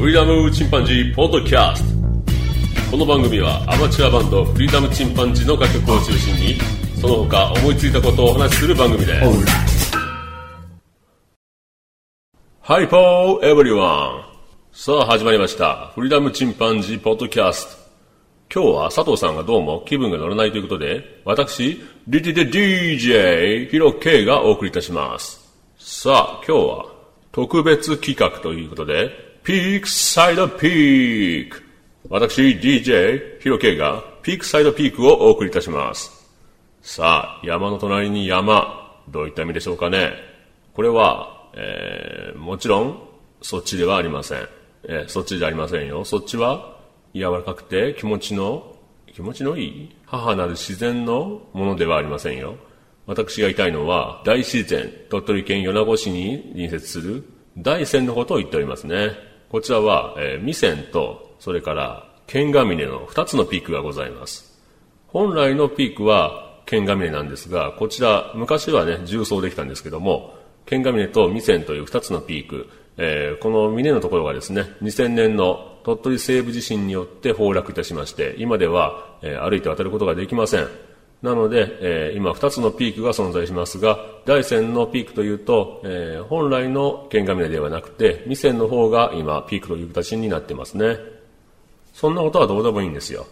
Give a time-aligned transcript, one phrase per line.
[0.00, 1.84] フリーダムチンパンジーポッドキャス
[2.86, 6.58] トこの番組はアマチュアバンドフリーダムチンパンジーの楽曲を中心に
[6.98, 9.92] その他思いついたことをお話しする番組です。
[12.62, 14.24] ハイポーエブリワ
[14.72, 15.92] ンさあ始まりました。
[15.94, 17.66] フリーダムチンパンジーポッドキャス
[18.48, 25.46] ト今日は佐藤さんがどうも気分が乗らないということで私 DDDJ ヒロ K がお送りいたします。
[25.78, 26.86] さあ今日は
[27.32, 31.62] 特別企画ということでピークサイドピーク
[32.08, 36.10] 私 DJ ヒロケイがピークサイドピークをお送りいたします。
[36.82, 38.78] さあ山の隣に山。
[39.08, 40.12] どういった意味でしょうかね。
[40.74, 43.08] これは、えー、もちろん
[43.42, 44.48] そっちではありません、
[44.84, 46.04] えー、そっちじゃありませんよ。
[46.04, 46.78] そっちは
[47.14, 48.76] 柔らかくて気持ちの
[49.06, 52.56] 気持ちのいい母なる自然のものではありませんよ。
[53.06, 57.24] 私が言いたいのは大自然鳥取県米子市に隣接する
[57.56, 59.29] 大山のことを言っておりますね。
[59.50, 64.56] こちらは、えー、未線と、それから、剣ヶ峰の2つのピークがございます。
[65.08, 80.68] 本来のピークは剣ヶ峰なんですが、こちら、昔はね、重装できたんですけども、剣ヶ峰と未線という2つのピーク、えー、この峰のところがですね、2000年の鳥取西部地震によって崩落いたしまして、今では、えー、歩いて渡ることができません。
[81.22, 90.96] なので、えー、今2つのピークが存在しますが、大山のピークというと、えー、本来の剣ヶ峰ではなくて、未線の方が今ピークという形になってますね。
[91.92, 93.26] そんなことはどうでもいいんですよ。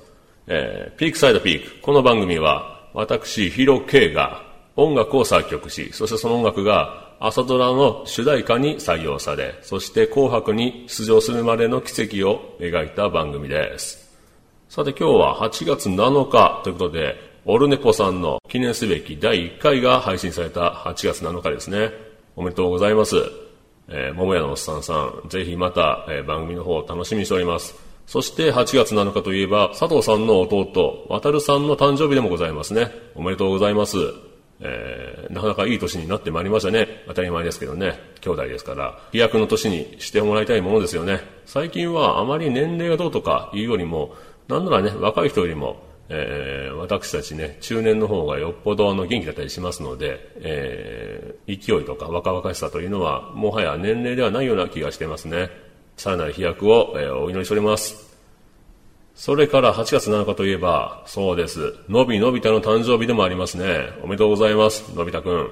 [0.46, 1.80] えー、ピークサイドピーク。
[1.80, 4.42] この番組は、私、ヒロ K が
[4.76, 14.08] 音楽を作曲し、そしてその音楽が朝ドラの主題歌に採用され、そして紅白に出場するまでの奇跡を描いた番組です。
[14.68, 21.92] さて今日は8月7日ということで、オルネポさんの記念すべき第1回が配信された8月7日ですね。
[22.36, 23.16] おめでとうございます。
[23.88, 24.92] えー、桃屋のおっさんさ
[25.24, 27.74] ん、ぜひまた、えー、番組の方を楽しみにしております。
[28.06, 32.90] そして8月7日といえば、佐藤さんの弟、渡さんの誕生日でもございますね。
[33.14, 33.96] おめでとうございます。
[34.60, 37.02] えー、なかなかいい年になってまいりましたね。
[37.06, 37.98] 当たり前ですけどね。
[38.20, 38.98] 兄弟ですから。
[39.10, 41.22] 飛躍の年にしてもらいたいものですよね。
[41.46, 44.14] 最近はあまり年齢がどうとかいうよりも、
[44.48, 55.50] なんならね、若い人よりも、えー、私たちね、中年の方がよっぽどの元気だったりしますので、えー、勢いとか若々しさというのは、もはや年齢ではないような気がしてますね。
[55.96, 58.08] さらなる飛躍を、えー、お祈りしております。
[59.14, 61.74] それから8月7日といえば、そうです。
[61.88, 63.90] のびのび太の誕生日でもありますね。
[64.02, 65.50] おめでとうございます、のび太くん。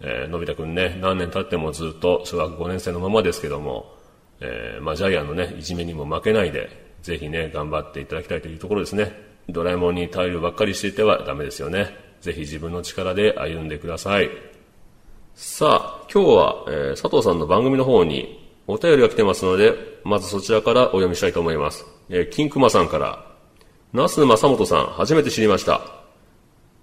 [0.00, 3.94] えー、のび太くんね、何年経ってもずっと小学5年生のままですけども、
[4.40, 6.68] えー、まあジャイアンのね、いじめにも負けないで、
[7.02, 9.33] ぜひね、頑張っていただきたいというところですね。
[9.48, 11.96] ドラえもんに頼るばっかりしていてはダメですよね。
[12.20, 14.30] ぜひ自分の力で歩んでください。
[15.34, 19.74] さあ、今日は、えー、佐藤さんの番組の方にお便りが来てますので、
[20.04, 21.84] まずそちらからお読みしたいと思います。
[22.08, 23.26] えー、金熊さんから、
[23.92, 25.82] 那須正本さん、初めて知りました。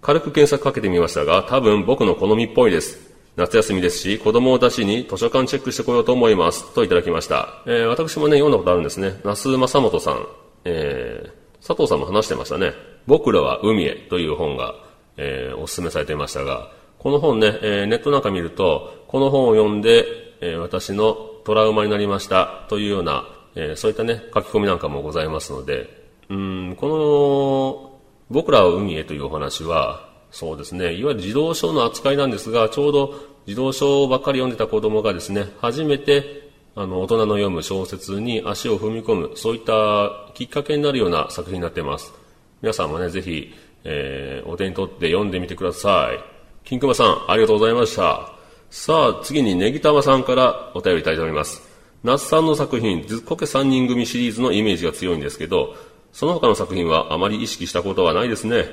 [0.01, 3.11] 軽く検索かけてみましたが、多分僕の好みっぽいです。
[3.37, 6.73] 夏休みですし、子供を出しに図書館チェックしてこようと思います。
[6.73, 7.63] といただきました。
[7.65, 9.21] えー、私もね、読んだことあるんですね。
[9.23, 10.27] 那須正本さん。
[10.65, 12.73] えー、佐藤さんも話してましたね。
[13.07, 14.75] 僕らは海へという本が、
[15.17, 20.05] えー、お勧めされていましたが、この本ね、えー、ネットなんか見ると、この本を読んで、
[20.41, 21.13] えー、私の
[21.45, 25.89] トラウマになりましたというような、えそういったね、書き込みなんかもございますので、
[26.29, 27.99] うん、この、
[28.29, 33.13] 僕らは海へというお話は、そうですね、いわゆる児童書の扱いなんですが、ちょうど
[33.45, 36.40] 児童書ばっかり読んでた子供がですね、初めて
[36.75, 42.13] あの、大人の読む小説に足を踏み込む、そういったきっかけになるような作品になっています。
[42.61, 46.19] 皆さんもね、ぜひ、えー、お手に取って読んでみてください。
[46.63, 48.31] 金熊さん、ありがとうございました。
[48.69, 51.61] さあ、次にネギタマさんからお便りいただいております。
[52.03, 55.75] 那須さんの作品、ずっこけ3人組シリーズのイメージが強いんですけど、
[56.13, 58.65] その他の作品はあまり意識したことはないですね。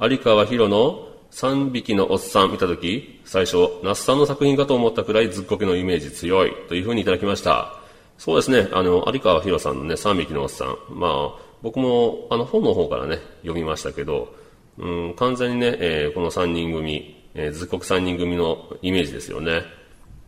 [0.00, 7.74] 有川博の3匹のおっさん見たとき、最初、那須さんの作品かと思ったくらいずっこけのイメージ強いというふうにいただきました。
[8.18, 10.76] そうですね、あの、有川博さんのね、3匹のおっさん。
[10.90, 14.34] まあ、僕も、あの、本の方からね、読みましたけど、
[14.78, 19.62] うん、完全にね、えー、この3人組、えー、ずっこけ3人組のイメージですよね。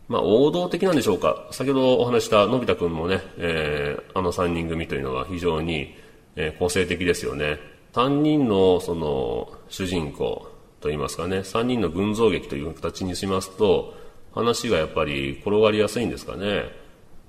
[0.07, 1.47] まあ、王道的なんでしょうか。
[1.51, 5.95] 先ほどお話したのび太くんもね、えー、あの3人組というのは非常に、
[6.35, 7.59] えー、個性的ですよね。
[7.93, 10.47] 3人の、その、主人公、
[10.81, 13.95] と言いますかね、3人の群像劇という形にしますと、
[14.33, 16.63] 話がやっぱり転がりやすいんですかね。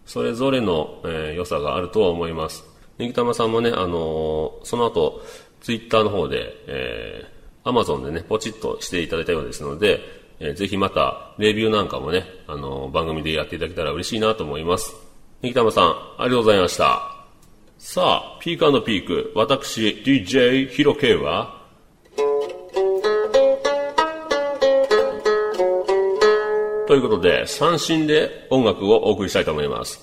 [0.06, 2.64] それぞれの、えー、良さがあるとは思います。
[2.99, 5.23] ネギタマさんもね、あのー、その後、
[5.61, 10.00] ツイッターの方で、えー、アマゾンでね、ポチッとしていただいたようですので、
[10.38, 14.94] えー、ぜひまた、レビューなんかもね、あのー、番組でやっていただけたら嬉しいなと思います。
[15.43, 17.20] ニキタマさん、ありがとうございました。
[17.79, 21.61] さあ、ピークピーク、私、DJ ヒロ K は、
[26.90, 30.00] ということで、三振で音楽をお送りしたいと思います。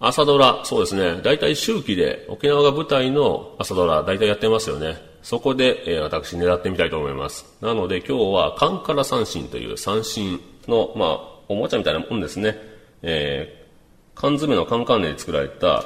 [0.00, 4.96] 朝ドラ、そうですね、大体周期で沖縄が舞台の朝ドラ、大体やってますよね。
[5.20, 7.44] そこで、えー私狙ってみたいと思います。
[7.60, 12.56] なので今日はカンカラ三振という三振の、まあ、おもちゃみたいなもんですね。
[13.02, 15.84] えー缶詰のカンカンネで作られた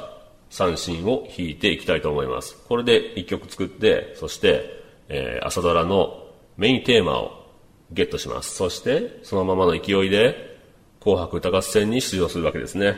[0.49, 2.55] 三振を弾いていきたいと思います。
[2.69, 6.25] これで一曲作って、そして、えー朝ドラの
[6.55, 7.42] メインテーマを
[7.93, 8.55] ゲットします。
[8.55, 10.57] そして、そのままの勢いで、
[10.99, 12.95] 紅白歌合戦に出場するわけですね。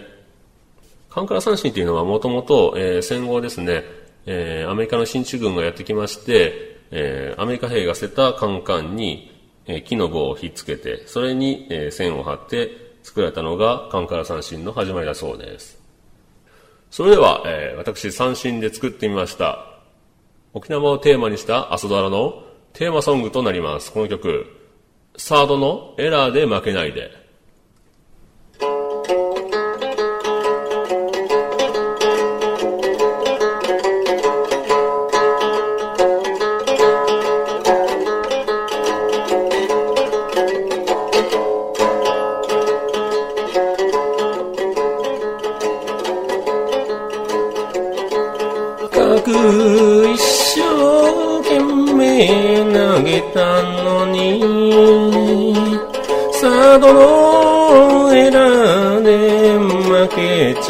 [1.09, 3.83] カンカラ三振っていうのはもともと、えー戦後ですね、
[4.25, 9.31] えーアメリカの進駐軍がやってきまして、えーアメリカ兵が捨てたカンカンに、
[9.67, 12.69] え木の棒をひっつけて、それに、え線を張って
[13.03, 15.81] 作られたのがカンカラ三振の始まりだそうです。
[16.91, 19.65] それでは、え私三振で作ってみました。
[20.53, 22.43] 沖縄をテーマにした朝ドラの
[22.73, 23.91] テーマソングとなります。
[23.91, 24.45] この曲、
[25.17, 27.24] サードのエラーで負けないで。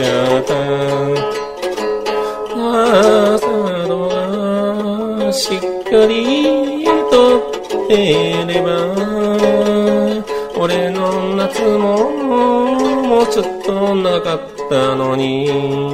[0.03, 0.53] た
[2.53, 7.51] ああサードがしっかりと
[7.86, 8.69] ってれば
[10.57, 14.39] 俺の夏ももうちょっとなかっ
[14.69, 15.85] たのに。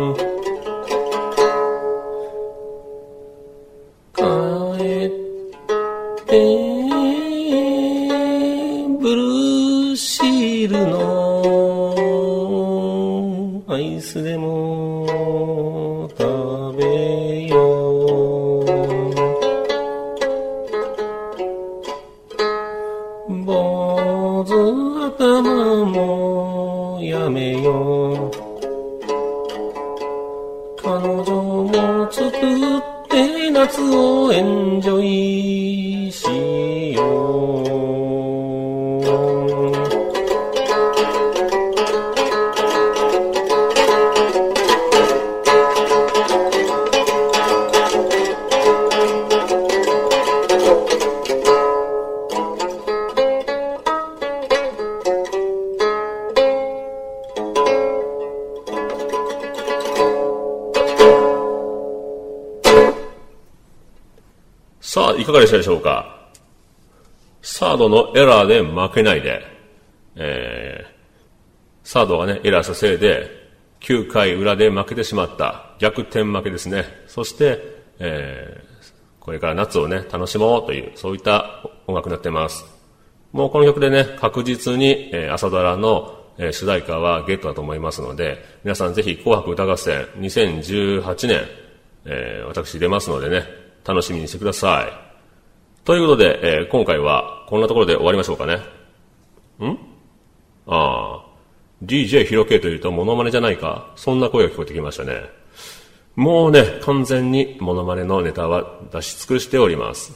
[67.41, 69.41] サードのエラーで負けないで、
[70.15, 73.41] えー、サードがね、エラーしたせいで、
[73.81, 75.71] 9回裏で負けてしまった。
[75.79, 76.85] 逆転負けですね。
[77.07, 77.59] そして、
[77.99, 82.65] えー、これから夏をね、楽しもうという、そういった音楽になってます。
[83.31, 91.41] もうこの曲でね、確実に、えー朝ドラの、えー主題歌はゲットだと思いますので、皆さんぜひ紅白歌合戦2018年、
[92.05, 93.45] えー私出ますのでね、
[93.83, 95.10] 楽しみにしてください。
[95.83, 98.55] ということで、えー今回はこんなところで終わりましょうかね。
[99.65, 99.77] ん？
[100.67, 101.25] ああ、
[101.83, 105.21] DJ ヒロケというとモノマネじゃないかそんな声が聞こえてきましたね。
[106.15, 110.11] もうね、完全にモノマネのネタは出し尽くしております。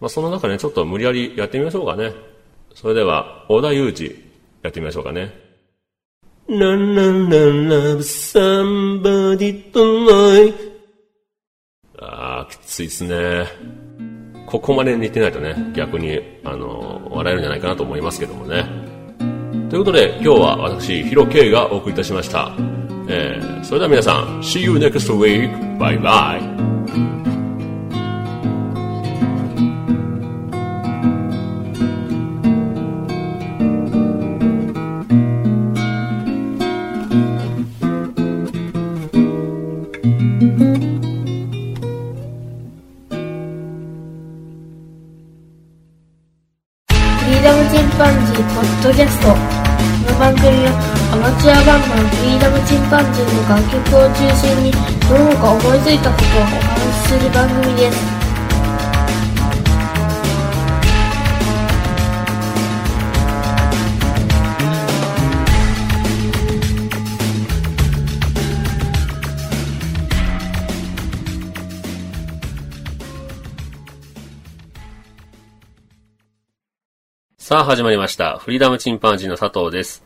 [0.00, 2.12] まあ、その中ね、ちょっと無理やりやってみましょうかね。
[2.74, 4.10] それでは、小田裕二、
[4.62, 5.32] やってみましょうかね。
[6.48, 7.38] La la la
[7.92, 10.54] love somebody tonight
[11.98, 14.11] ああ、きついですね。
[14.52, 18.66] ここまで似てないとね、逆に、あの、笑えるんじゃないかなと思いますけどもね。
[19.70, 22.52] ということで、今日は私、ヒロケイがお送りいたしました。
[23.08, 25.78] えー、それでは皆さん、See you next week!
[25.78, 26.62] バイバイ
[48.42, 49.28] ポッドキャスト。
[49.28, 49.34] こ
[50.12, 50.74] の番組は
[51.12, 54.72] アマチュアバンドのフリーダムチンパンジーの楽曲を中心に
[55.06, 58.21] どうか思いついたことをお話しする番組です。
[77.52, 78.38] さあ始まりました。
[78.38, 80.02] フリーダムチンパンジーの佐藤です。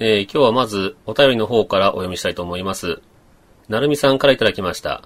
[0.00, 3.00] えー今日はまずお便りの方からお読みしたいと思います。
[3.70, 5.02] なるみさんからいただきました。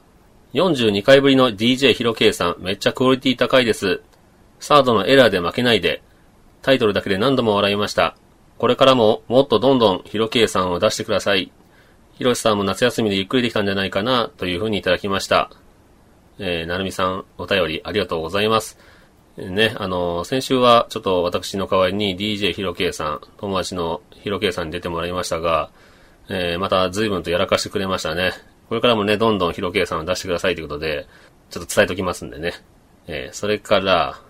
[0.55, 4.03] 42回ぶりの DJ ヒロ K さん、めっちゃクオリティ高いです。
[4.59, 6.03] サードのエラーで負けないで。
[6.63, 8.17] タイトルだけで何度も笑いました。
[8.59, 11.53] これからももっとどんどんヒロ K さんを出してください。
[12.15, 15.49] ヒロシさんも夏休みでゆっくりできたんじゃないかな、というふうにいただきました。
[16.41, 18.81] えー、なるみさん、お便りありがとうございます。
[19.37, 25.71] ね、あの先週はちょっと私の代わりに DJ ヒロ K さん、友達のヒロ K さんに出てもらいましたが、
[26.29, 28.33] えーまた随分とやらかしてくれましたね。
[28.69, 31.07] これからもね、どんどんヒロ K さんを出してくださいということで、
[31.51, 32.53] ちょっと伝えときますんでね。
[33.07, 34.21] えーそれから、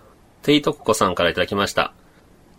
[0.41, 1.93] テイトココさんからいただきました。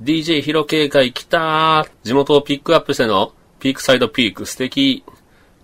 [0.03, 5.05] DJ ヒロ K 会来たー地元をピックアップしてのピークサイドピーク素敵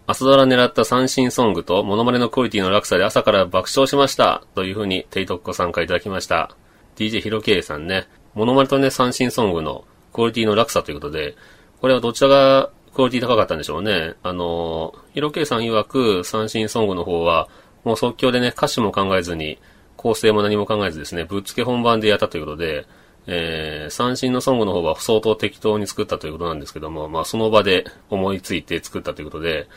[0.07, 6.57] 朝ドラ狙った三振ソングとモノマネのクオリティの落差で朝から爆笑しましたというふうにテイトッコさんからいただきました。
[7.01, 11.35] DJ ヒロ K さんね、モノマネとね、三振ソングのクオリティの落差ということで、
[11.81, 14.17] これはどちらがクオリティ高かったんでしょうね。
[14.23, 17.49] あの、ヒロ K さん曰く三振ソングの方は、
[17.85, 19.59] もう即興でね、歌詞も考えずに、
[19.97, 22.87] 構成も何も考えずですね、ぶっつけ本番でやったということで、
[23.27, 29.69] えー、三振のソングの方は相当適当に作ったということなんですけども、まあその場で思いついて作ったということで、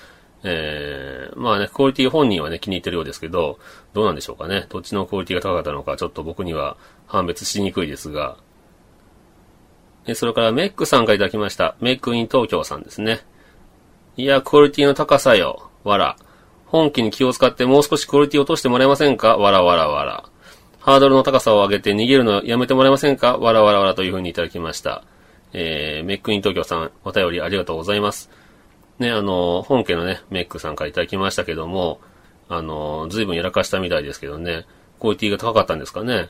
[0.44, 3.60] えー、まあね、クオリティ本人はね、気に入ってるようですけど、
[3.94, 4.66] どうなんでしょうかね。
[4.70, 6.76] どっちのクオリティが高かったのか、ちょっと僕には
[7.08, 8.38] 判別しにくいですが。
[10.06, 11.76] えそれからメックさんからいただきました。
[11.80, 13.22] メックイン東京さんですね。
[14.18, 15.70] いや、クオリティの高さよ。
[15.86, 16.18] わら。
[16.66, 19.38] 本気に気を使ってもう少しクオリティ落としてもらえませんか？
[19.38, 20.26] わらわらわら。
[20.80, 23.38] ハードルの高さを上げて逃げるのやめてもらえませんか？
[23.38, 25.04] わらわらわらというふうにいただきました。
[25.54, 28.30] えー、メックイン東京さん、お便りありがとうございます。
[29.00, 32.00] ね、あの、本家のね、メックさんからいただきましたけども、
[32.50, 34.66] あの、随分やらかしたみたいですけどね、
[35.00, 36.30] クオリティが高かったんですかね。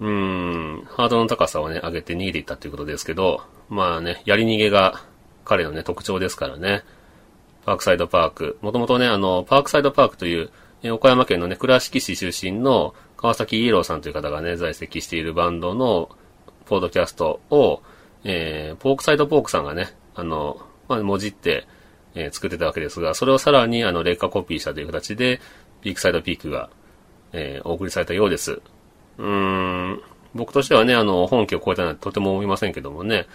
[0.00, 5.02] うん、ハードの高さをね、上げて逃げていったということですけど、まあね、やり逃げが
[5.44, 6.82] 彼のね、特徴ですからね。
[7.64, 8.58] パークサイドパーク。
[8.60, 10.50] もともとね、あの、パークサイドパークという、
[10.82, 16.10] え岡山県のね、倉敷市出身の川崎イエローさんという方がね、在籍しているバンドの
[16.66, 17.82] ポードキャストを、
[18.24, 21.68] えー、ポークサイドポークさんがね、あの、まあ、もじって、
[22.14, 25.40] えー作ってたわけですが、それをさらに、あの、劣化コピーしたという形で、
[25.80, 26.70] ピークサイドピークが、
[27.32, 28.52] えーお送りされたようです。
[28.52, 29.24] うー
[29.94, 30.02] ん、
[30.34, 33.26] 僕としてはね、あの、本家を超えたなんてとても思いませんけどもね、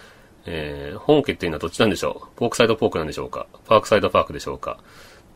[0.46, 2.38] えー本家っていうのはどっちなんでしょう？
[2.38, 3.46] ポークサイドポークなんでしょうか？
[3.66, 4.78] パークサイドパークでしょうか？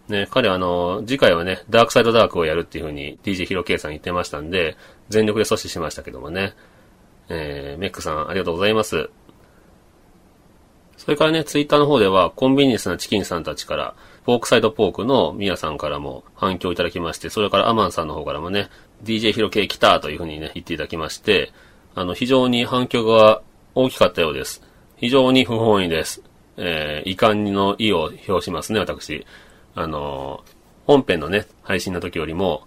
[0.09, 4.77] ね、彼はあの、次回はね、ダークサイドダークをやるっていうふうに DJ ヒロ K さん言ってましたんで、
[5.09, 6.55] 全力で阻止しましたけどもね。
[7.29, 9.11] えー、メックさんありがとうございます。
[11.05, 18.69] それからね、ツイッターの方では、コンビニエンスなチキンさんたちから、ポークサイドポークのミヤさんからも反響いただきまして、それからアマンさんの方からもね、
[19.03, 21.51] DJ ヒロ K 来たというふうにね、言っていただきまして、
[21.97, 23.43] あの、非常に反響が
[23.75, 24.63] 大きかったようです。
[24.95, 26.23] 非常に不本意です。
[26.57, 29.27] えー、遺憾の意を表しますね、私。
[29.75, 30.45] あの、
[30.87, 32.63] 本編のね、配信の時よりも、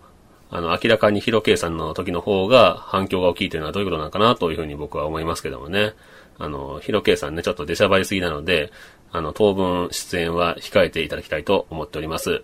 [0.51, 5.93] あの、明らかにヒロ K さんの時の方が反響が大きいというのはどういうことなのかなというふうに僕は思いますけどもね。
[6.37, 8.71] あの、ヒロ K さんね、ちょっと出しゃばりすぎなので、
[9.11, 12.43] あの、当分出演は控えていただきたいと思っております。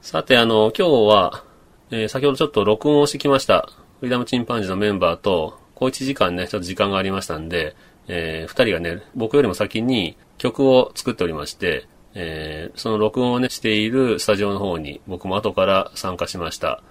[0.00, 1.44] さて、あの、今日は、
[1.90, 3.68] えー先ほどちょっと録音をしてきました。
[4.00, 7.74] フリーダムチンパンジーのメンバーと、小1時間ね、ちょっと時間がありましたんで、
[8.06, 16.82] えー二人がね、僕よりも先に曲を作っておりまして、えーその録音をね、しているスタジオの方に僕も後から参加しました。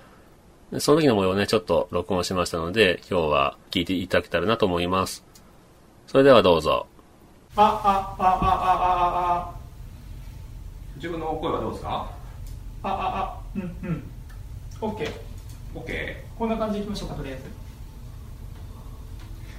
[0.80, 5.27] その時の模様をね、ちょっと録音しましたので、今日は聞いていただけたらなと思います。
[6.08, 6.88] それではどうぞ。
[7.56, 9.56] あ、あ、あ、あ、あ、あ、
[10.96, 12.10] 自分の声はどうですか？
[12.84, 14.04] あ、あ、あ、あ、うん、うん。
[14.82, 15.12] オッケー。
[15.80, 16.16] ?OK。
[16.38, 17.44] こんな感じでいきましょうか、とりあえず。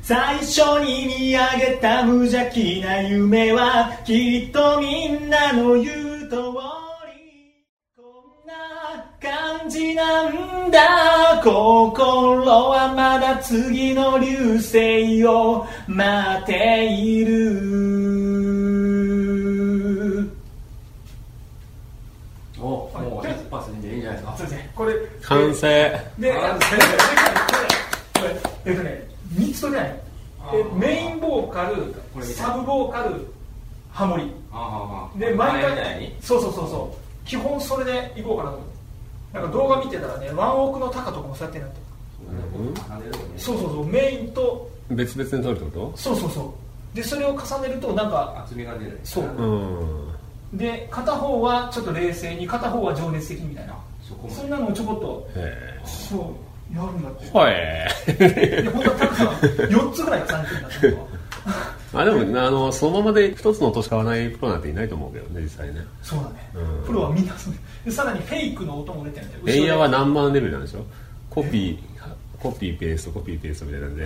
[0.02, 6.87] 最初に見上げた無邪気な夢はきっとみんなの言う通りこんな
[9.68, 17.60] 感じなんだ心はまだ次の流星を待っている
[22.58, 26.00] おもう一発でいいんじゃないですかそうですねこれ完成。
[26.18, 26.60] で、あこ
[28.64, 30.02] れえっとね、3つとね、
[30.40, 31.94] あえメインボーカル
[32.24, 33.30] サブボーカル、
[33.92, 34.32] ハモリ。
[35.20, 38.77] で、毎回に、そうそうそうそう、基本それでいこうかなと思って。
[39.40, 41.76] なんか動画見てたらね、ワンオークのタカとかもそうやってなって。
[43.36, 46.54] そうそうそう、メインと、別々に撮るってこそうそうそ
[46.94, 46.96] う。
[46.96, 49.24] で、それを重ねると、なんか、厚みが出るそう。
[49.24, 50.58] とうん。
[50.58, 53.78] で、片方はちょっと冷静に、片方は情熱的みたいな。
[54.08, 61.07] そこそんなのをちょこっと、へそうやるんだってほいいや本当はたくさん4つぐらい重ねてるんだって
[61.94, 65.80] あでもあのそのままで一つの音しか買わないプロなんていないと思うけどね実際ね。
[66.02, 66.86] そうだね、うん。
[66.86, 67.54] プロはみんなそう。
[67.84, 69.42] でさらにフェイクの音も出てるんだよ。
[69.44, 70.84] レイヤーは何万レベルなんでしょ？
[71.30, 71.78] コピー
[72.38, 74.04] コピーペーストコピーペーストみたいなんで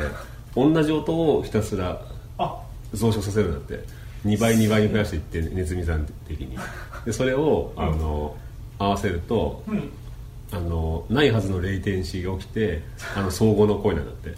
[0.54, 2.00] 同じ音をひたすら
[2.38, 2.62] あ。
[2.94, 3.84] 増殖させるんだって。
[4.24, 6.56] 2倍2倍に増やしていって熱見算的に
[7.04, 8.36] でそれをあの
[8.78, 9.90] 合わせるとうん。
[10.52, 12.82] あのないはずのレイテンシーが起きて
[13.16, 14.34] あの相互の声なんだって。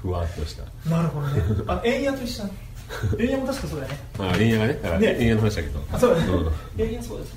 [0.00, 0.62] ふわっとした。
[0.88, 1.42] なるほどね。
[1.66, 2.54] あエイヤと一緒だね
[3.18, 3.98] エイヤも確かそうだよね。
[4.18, 5.12] あレイヤーがねね。
[5.14, 5.80] レイヤーの話だけど。
[5.92, 6.32] あそうだね。
[6.32, 6.80] ん。
[6.80, 7.36] エイヤそうです。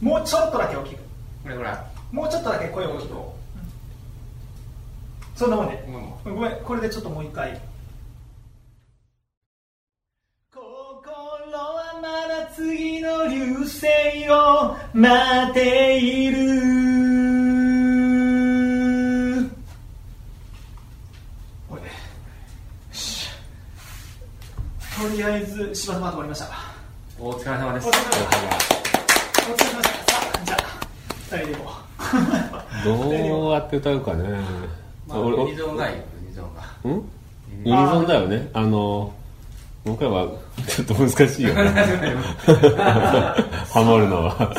[0.00, 0.98] もうちょっとだけ大きく。
[1.42, 1.72] これぐら。
[1.72, 3.14] いもうちょっとだけ声を大きく。
[5.36, 5.84] そんなもんで。
[5.86, 7.60] 今もごめんこれでちょっともう一回。
[10.52, 13.86] 心はまだ次の流星
[14.30, 16.38] を待っている
[21.68, 21.92] これでよ
[22.92, 23.28] し
[25.00, 26.48] とりあえず柴田パート終わりました。
[27.20, 27.86] お疲れ様です。
[27.86, 28.26] お疲れ様でし
[28.66, 28.74] た
[29.48, 30.58] お疲れ様でしたさあじゃあ
[31.30, 31.70] 二人でいこ
[32.82, 32.84] う。
[32.84, 34.40] どうやって歌うかね。
[35.06, 36.94] まあ俺ユニゾンがいいよユニゾンがん。
[37.64, 38.50] ユニゾンだよね。
[38.52, 39.14] あの
[39.84, 40.26] 僕らは
[40.66, 41.70] ちょっと難しいよね。
[43.70, 44.52] ハモるのは。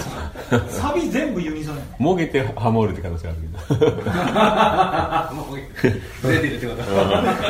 [0.70, 1.59] サビ全部ユニ
[2.00, 3.60] もげてハモるって可能性あるけど。
[4.16, 5.58] あもう
[6.22, 6.84] ずれてるってこと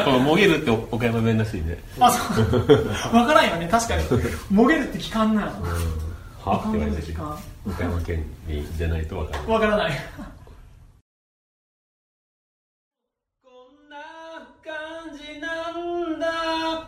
[0.03, 1.77] このもげるって岡山弁らしいね。
[1.99, 2.45] あそう。
[2.45, 3.67] 分からんよね。
[3.69, 4.03] 確かに。
[4.49, 5.43] もげるって聞かんな。
[6.43, 7.37] はって言われたし時間
[7.67, 9.91] 岡山県にじゃないとわからない分からない。
[13.43, 13.49] こ
[13.85, 13.97] んな
[14.63, 16.25] 感じなんだ。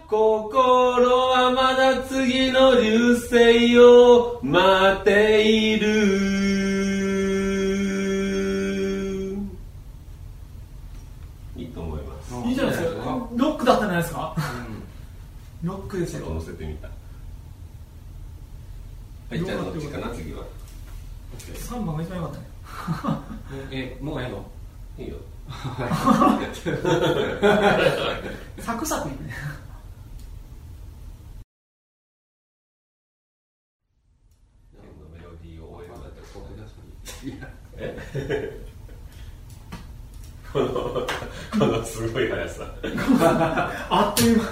[0.10, 5.88] 心はまだ次の流星を待っている
[11.56, 14.36] いいと思いますいいじゃないですかロックだったんじゃないですか？
[15.64, 16.30] ロックですよ。
[16.34, 16.88] 乗せてみた。
[16.88, 16.94] は
[19.36, 20.44] いじゃあどっちかな次は。
[21.38, 22.46] 3番が一番良かったね。
[23.72, 24.46] えもうええの？
[24.98, 25.16] いいよ。
[28.60, 29.34] サクサクいくね。
[35.14, 36.28] メロディーを覚えるんだったら
[40.54, 41.08] こ の
[41.60, 42.64] このすごい速さ。
[43.90, 44.44] あっという間。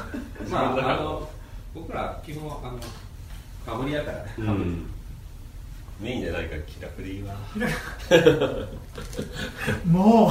[0.50, 1.30] まああの
[1.74, 2.80] 僕ら基本あの
[3.66, 4.34] かぶりやからね。
[4.38, 4.86] うん。
[6.00, 7.36] メインじゃないから気楽でいいわ。
[9.86, 10.30] もう。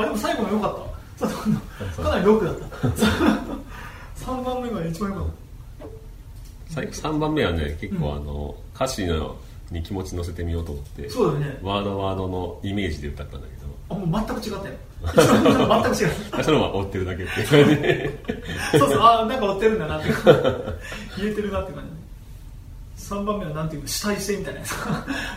[0.00, 0.74] あでも最後の良かっ
[1.18, 1.26] た。
[2.02, 2.66] かなりロックだった。
[4.24, 5.24] 3番目が一番良かっ
[6.68, 9.36] 最後3番目はね結構あの、歌詞の
[9.70, 11.58] に気持ち乗せてみようと思ってたそうだよね。
[11.62, 13.58] ワードワードのイメージで歌ったんだけ
[13.90, 14.74] あもう全く違ったよ。
[15.04, 16.10] 全く違う。
[16.36, 20.08] どそれは追ってるだけっていう感じそうそうあなんか追ってるんだなって。
[21.16, 21.84] 言えてるなって感
[22.96, 23.04] じ。
[23.04, 24.74] 3番目はなんていうか主体性みたいなやつ。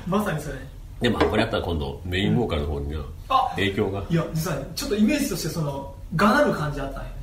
[0.08, 0.56] まさにそれ。
[1.00, 4.04] でもこれやったら今度メインボーカルの方にはあ影響が？
[4.10, 7.16] いや実はねちょっとイメージとしてそのがなる感じあったんよね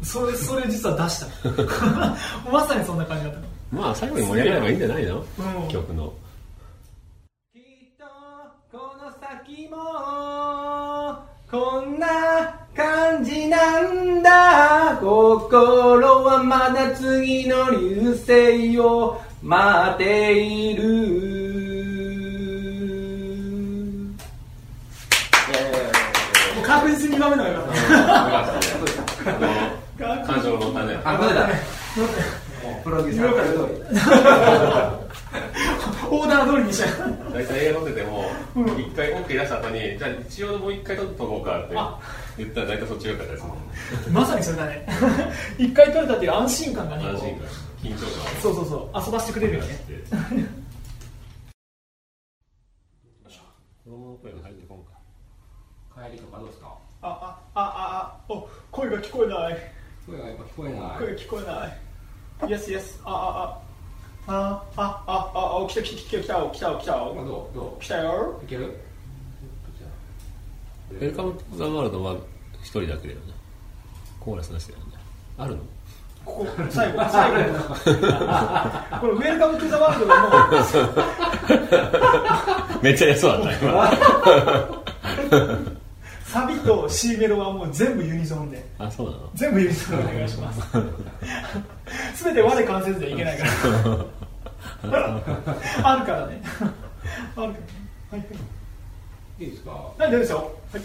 [0.00, 0.04] うん。
[0.04, 1.26] それそれ実は出した。
[2.50, 3.40] まさにそんな感じだった。
[3.40, 5.68] のまあ最後に盛り上げればいいんじゃないの、うん。
[5.68, 6.12] 曲の
[7.54, 7.62] きっ
[7.98, 8.04] と
[8.76, 9.71] この先も
[11.50, 12.06] こんな
[12.74, 14.96] 感じなんだ。
[15.00, 20.82] 心はまだ次の流星を待っている。
[26.56, 28.42] もう確実に2番目の方が良か
[29.32, 30.26] った。
[30.26, 30.94] 感情の種。
[31.04, 31.48] あこれだ
[32.82, 33.32] プロデューサー
[36.14, 37.32] オーダー通りにしちゃう。
[37.32, 38.24] 大体映画撮ってても
[38.78, 41.74] 一回 OK 出した後にじゃあ一応もう一回撮っとこうかって
[42.42, 43.50] 言ったら大体そっちが良かったですね
[44.12, 44.86] まさにそれだね。
[45.58, 49.68] 一回取れたっていう安心感がね安心こ感緊張感うそうそうそう遊ばしてくれるよね。
[53.84, 54.92] 子供の声が入ってこんか。
[56.06, 56.76] 帰りとかどうですか？
[57.02, 59.56] あああああお声が聞こえない。
[60.06, 60.98] 声がやっぱ聞こえない。
[60.98, 61.78] 声が聞こえない。
[62.52, 63.58] Yes yes あああ
[64.28, 66.92] あああああ来た来た来た来た来た来た。
[66.92, 68.38] どうど来たよ。
[68.40, 68.76] ういける？
[70.92, 72.14] Welcome to the world は
[72.62, 73.32] 一人だけだよね。
[74.20, 74.84] コーラスなしだよね。
[75.38, 75.62] あるの？
[76.24, 77.36] ここ最後最後。
[79.00, 80.28] これ Welcome to the world がも
[82.78, 82.80] う。
[82.84, 83.90] めっちゃ安そうだった今
[86.32, 88.64] サビと C メロはもう全部ユニゾンで。
[88.78, 89.30] あそうなの？
[89.34, 90.60] 全部ユニゾンでお願いします。
[92.24, 93.50] 全て我で完成でいけないから。
[94.82, 95.22] あるからね。
[95.84, 96.42] あるからね。
[97.36, 97.48] はい。
[97.48, 97.52] は
[98.18, 98.24] い
[99.38, 99.70] いいですか？
[99.70, 100.38] はい大丈夫ですよ
[100.72, 100.82] はい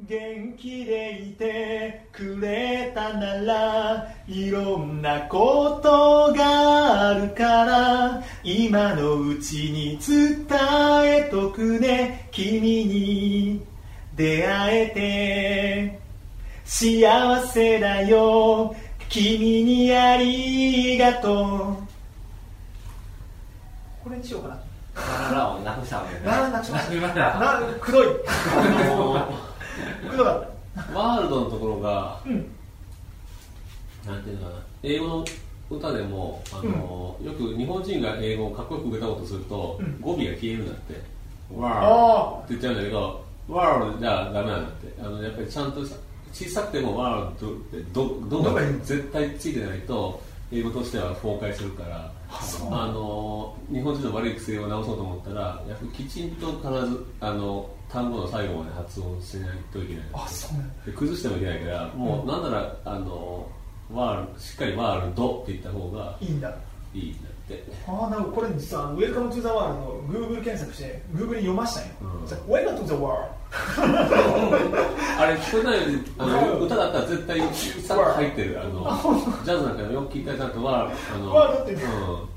[0.00, 10.48] 元気でいてくれたならいろんなことがあるから今のうちに伝
[11.04, 12.28] えとくね。
[12.32, 13.64] 君に
[14.16, 16.00] 出会えて
[16.64, 18.74] 幸せだよ。
[19.08, 21.94] 君にありがとう。
[24.02, 24.60] これにしようかな。
[24.96, 26.26] ラララをなくしたわけね。
[26.26, 27.38] な なくしましたなくしました。
[27.38, 28.06] なくどい
[30.94, 32.46] ワールドのところが、うん。
[34.06, 34.62] なんていうのかな。
[34.82, 35.24] 英語の
[35.70, 40.00] 歌でもあの、よく日本人が英語をかっこよく歌おうとすると、うん。
[40.00, 41.02] 語尾が消えるんだって
[41.54, 45.02] 「ワールド」あって言っちゃうんだけど「ワールド」じゃダメなんだって。
[45.02, 45.96] あのやっぱりちゃんとさ
[46.32, 52.12] 小さくても「ワールド」ってどどが絶対ついてないと英語としては崩壊するから
[52.70, 60.04] あの日本人の悪い癖を直そうと思ったらやっぱりきちんと必ずあの単語の最後まで発音しないといけない。
[60.12, 60.58] あそう。
[60.58, 63.48] なで崩してもいけないからもうなんならあの
[63.92, 66.52] ワールしっかり world って言った方がいいんだ。
[66.92, 67.64] いいんだって。
[67.86, 72.26] ああなるほどこれ実は Welcome to the world の Google 検索して Google に読ましたんよ、うん。
[72.26, 73.28] じゃあ Welcome to the world
[75.18, 77.40] あれ聞こえないようにあの歌だったら絶対
[77.82, 78.82] さっと入ってるあの
[79.44, 81.72] ジャズなんかよく聞いたらちゃんとワールあのワールドって。
[81.74, 82.33] うん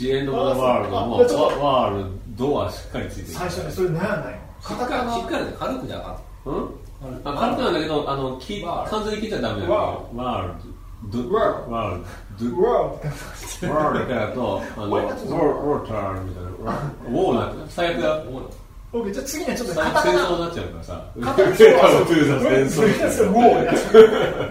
[0.00, 1.22] ジエンド・オブ・ワールドもワ
[1.58, 3.28] ワールドはしっかりついてる。
[3.28, 5.14] 最初にそれ悩んだよカタカナ？
[5.14, 6.70] しっかりね軽くじゃなかっうん？
[7.22, 8.96] あ軽くなんだけどあの聞いワールド。
[8.96, 9.72] 完全に聞いちゃダメだよ。
[9.74, 9.78] ワ
[10.14, 10.54] ワール
[11.12, 11.34] ド。
[11.34, 14.14] ワールワールドワールド。
[14.14, 16.48] だとあのウォーターみたいな。
[16.50, 18.16] ウォーなんて最悪だ。
[18.16, 18.24] た
[18.96, 20.22] OK じゃあ次にはちょっと最カタカナ。
[20.22, 21.12] 悪戦争になっちゃうからさ。
[21.20, 21.56] カタカナ。
[21.56, 21.76] 戦争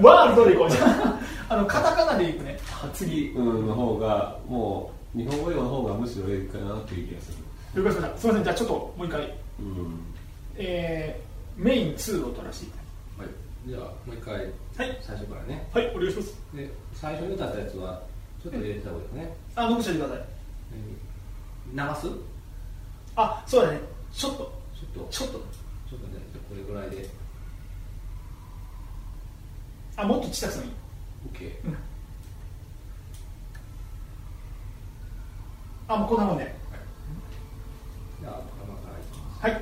[0.04, 0.70] ワールドでいこう。
[0.70, 2.60] じゃああのカタカナでいくね。
[2.94, 3.30] 次。
[3.30, 3.68] うん。
[3.68, 7.38] の方がもう日本語用の方がむしろいいかなっていう気がする。
[7.76, 8.18] 了解しました。
[8.20, 8.44] すみません。
[8.44, 9.22] じゃあちょっともう一回。
[9.60, 10.00] うん。
[10.56, 12.70] えー、メイン2を取らせてい
[13.18, 13.28] はい。
[13.68, 14.36] じゃあもう一回。
[14.36, 14.52] はい。
[15.02, 15.68] 最初からね。
[15.74, 16.38] はいお願いします。
[16.54, 18.02] で最初に歌ったやつは
[18.44, 19.38] ちょっと入れてた方がいいですね。
[19.56, 20.18] あ残してください。
[21.74, 22.02] 流す？
[22.02, 22.14] ちょっ
[23.16, 23.80] あそうだね。
[24.12, 24.38] ちょっと。
[24.94, 25.08] と。
[25.10, 25.40] ちょっと。
[25.90, 26.14] ちょっとね
[26.48, 27.10] これぐらいで。
[29.98, 30.72] あもっと小さくてもいい。
[31.34, 31.89] OK
[35.92, 36.56] あもうこんなもんで。
[38.22, 38.90] じゃあ頭か
[39.42, 39.62] らいはい。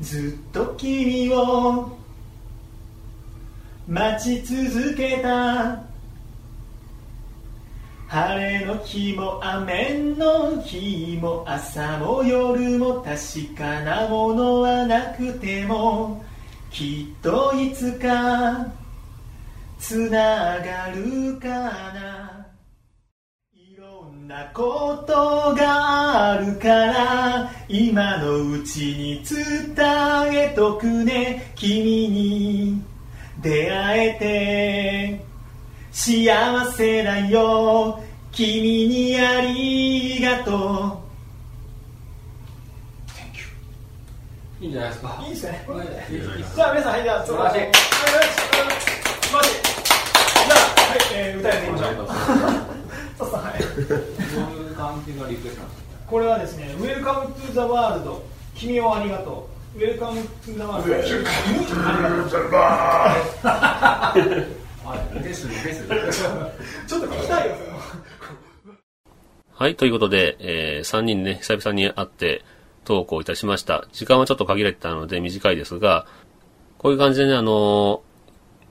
[0.00, 1.90] ずっと君を
[3.86, 5.85] 待ち続けた
[8.08, 16.24] 晴れの日も雨の日も朝も夜も確かなものはなくても
[16.70, 18.68] きっといつか
[19.78, 22.46] つながるかな。
[23.52, 29.74] いろんなことがあるから今のうちに伝
[30.32, 32.82] えとくね君に。
[33.42, 35.25] 出会えて。
[35.98, 37.98] 幸せだよ。
[38.30, 41.02] 君にありがと
[44.60, 45.18] いいんじゃないですか？
[45.22, 45.64] ういいですね。
[46.54, 47.62] じゃあ皆さんはいじゃあ素晴らしい素
[48.04, 51.94] 晴らしいじゃあはい、えー、歌いてみましょう。
[53.16, 53.58] そうそうはい。
[53.58, 53.70] どう
[54.68, 58.22] いう感じがリクエストなんですかこれはですね「Welcome to the World
[58.54, 61.00] 君をありがとう」「Welcome to the World 君あ
[61.96, 67.56] りがとう」はいですですちょっと聞きたいよ
[69.52, 72.44] はい、ということで、えー、3人ね、久々に会って
[72.84, 73.88] トークをいたしました。
[73.92, 76.06] 時間はちょっと限られてたので短いですが、
[76.78, 78.02] こういう感じでね、あの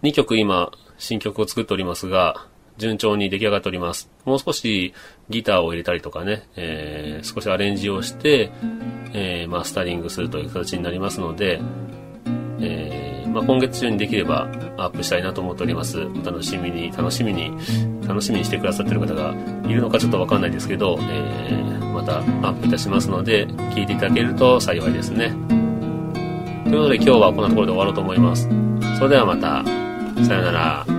[0.04, 2.46] ー、2曲今、新曲を作っておりますが、
[2.78, 4.10] 順調に出来上がっております。
[4.26, 4.94] もう少し
[5.30, 8.52] ギターを入れたりとかね、えー、少しアレンジをして、
[9.14, 11.60] えー、マスタリングするという形になりますので、
[12.60, 14.48] えーまあ、今月中にできれば
[14.78, 16.00] アップしたいなと思っております。
[16.00, 17.52] お楽しみに、楽しみに、
[18.08, 19.34] 楽しみにしてくださってる方が
[19.68, 25.34] いるのかちょっとわかんないですけど、えーまたアップいたしますので、聞いていただけると幸いですね。
[26.66, 28.50] ということで今日はこんなところで終わろうと思います。
[28.98, 29.64] それではまた、
[30.26, 30.84] さようなら。
[30.84, 30.92] フ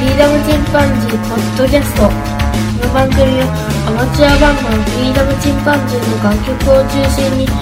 [0.00, 2.02] リーダムチンパンジーポッドキャスト。
[2.02, 3.71] この番組は
[4.02, 7.52] マチュアバンドのフリーダムチンパンジーの楽曲を中心にど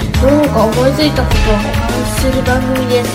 [0.42, 1.68] うか思いついたことをお話
[2.14, 3.10] しする番組です。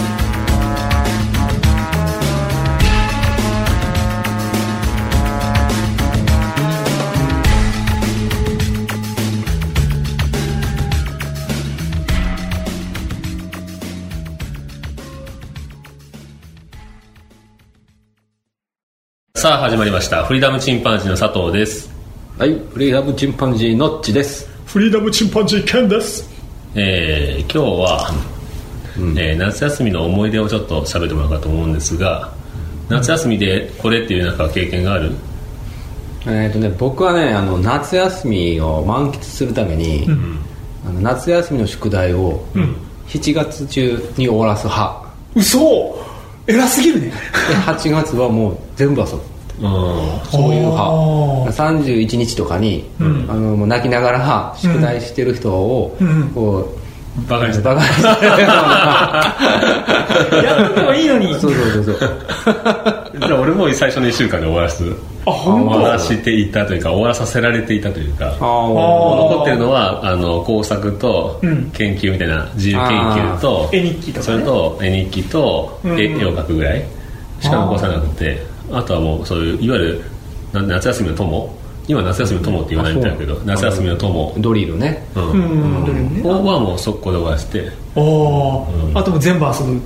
[19.34, 20.24] さあ始まりました。
[20.26, 21.95] フリーダムチンパンジーの佐藤です。
[22.38, 24.50] はい、フリーダムチンパンジーのっちです。
[24.66, 26.30] フリーダムチンパンジーケンです。
[26.76, 28.12] えー今日は、
[29.18, 32.34] えー夏休みの思い出をちょっと喋ってもらおうかと思うんですが
[32.90, 35.14] 夏休みでこれっていうなんか経験がある？
[36.28, 40.06] えっ、とね、僕はね、あの夏休みを満喫するために、
[40.86, 42.44] あの夏休みの宿題を
[43.08, 45.06] 7月中に終わらす派。
[45.36, 46.04] 嘘！
[46.48, 47.08] 偉すぎるね。
[47.08, 47.14] で、
[47.66, 49.35] 8月はもう全部遊ぶ。
[49.62, 49.70] うん。
[50.30, 50.84] そういう派。
[50.84, 51.48] あ。
[51.72, 55.96] 31日とかに、あのもう泣きながら宿題してる人を、
[56.34, 56.76] こ
[57.28, 57.64] バカにう、して。
[57.64, 58.02] バカにして。
[60.46, 61.34] やってもいいのに。
[61.40, 61.98] そうそうそうそう。
[63.28, 64.84] じゃあ俺も最初の1週間で終わらす。
[65.28, 68.34] あ本終わらしていたというか終わらさせられていたというか。
[68.40, 71.72] 残ってるのはあの工作とうん。
[71.74, 74.24] 研究みたいな自由研究と絵日記とかね。
[74.26, 75.90] それと絵日記と絵
[76.26, 76.84] を描くぐらい
[77.40, 80.04] しか残さなくてあとはもうそういういわゆる
[80.54, 81.56] な夏休みの友？
[81.88, 84.34] 今夏休みの友って言わないみたいだけど夏休みの友。
[84.40, 85.08] ドリルね。
[85.16, 85.32] うん。
[85.32, 85.36] う
[85.82, 86.22] んどれもね。
[86.24, 87.72] をはもう速攻で終わらせて。
[87.96, 89.00] おー。
[89.00, 89.80] あともう全部遊ぶ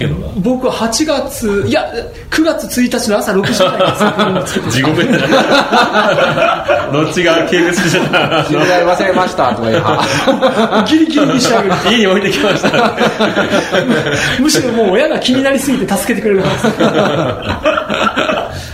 [0.00, 0.26] けどな。
[0.38, 1.84] 僕は8月いや
[2.30, 6.90] 9月1日の朝6時ぐらいに作品を作って地獄やな。
[6.92, 8.44] どっちが軽蔑してた？
[8.48, 9.76] 宿題忘れましたとかいう。
[9.76, 10.84] 派。
[10.88, 11.74] ギリギリに仕上げる。
[11.90, 12.96] 家に置いてきました。
[14.40, 16.68] むしろもう親が気になりすぎて助けてくれるはず。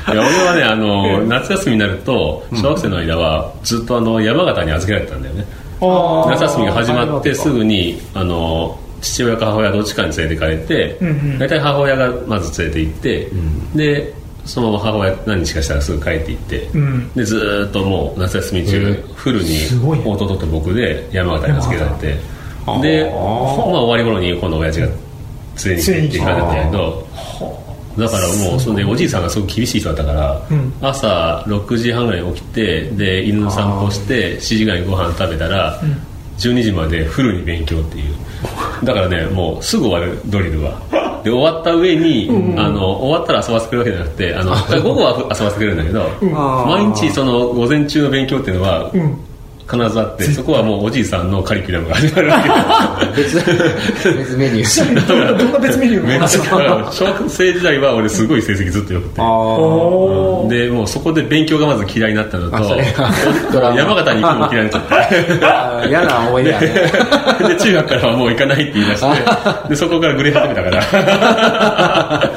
[0.13, 5.45] いや俺はねあの、夏休みになると小学生の間はずっとあの山形に預けられてたんだよね、
[6.31, 11.39] 夏休みが始まってすぐにあの父親か母親どっちかに連れてかれて、うんうん。
[11.39, 13.31] 大体母親がまず連れて行って、
[13.75, 17.13] でそのまま母親何日かしたらすぐ帰って行って、うん。
[17.15, 19.59] でずーっともう夏休み中、フルに
[20.05, 22.07] 弟と僕で山形に預けられて
[22.83, 24.97] で、まあ、終わり頃に今度親父が連
[25.67, 27.07] れに来てって感じだったけど
[27.99, 30.73] だからもうそれでおじいさんがすごく厳しい人だったから、うん。
[30.83, 35.81] 朝6時半ぐらいに起きてで犬の散歩して7時ぐらいにご飯食べたら、
[36.39, 38.15] 12時までフルに勉強っていう。
[38.85, 40.81] だからねもうすぐ終わるドリルは。
[41.25, 46.09] で終わった上に、あの終わったら遊ばせてくれるわけじゃなくてあの午後は遊ばせてくれるんだけど、
[46.67, 49.19] 毎日その午前中の勉強っていうのは、ん
[49.69, 53.23] 必ずあってそこはもうおじいさんのカリキュラムが始まるわけ。
[53.23, 53.37] 別、
[54.17, 55.07] 別メニュー。
[55.09, 59.17] どんなどんな別メニューめっがちゃ小学生時代は俺すごい成績ずっと良くて。
[59.17, 62.57] でもうそこで勉強がまず嫌いになったのと
[63.75, 65.89] 山形に行くのも嫌いになっちゃって。
[65.91, 66.69] 嫌な思い出やね。
[67.49, 69.07] で中学からはもう行かないって言い出して
[69.69, 72.31] でそこからグレ始めたから。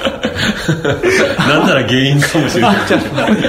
[1.49, 2.75] なんなら原因かもしれない。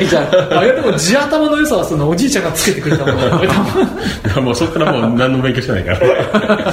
[0.06, 3.48] じゃあいやでも地頭の良さはそのおじいちゃんがつけてくれたもんね
[4.26, 5.98] いやもうそこからもう 何の勉強してないから。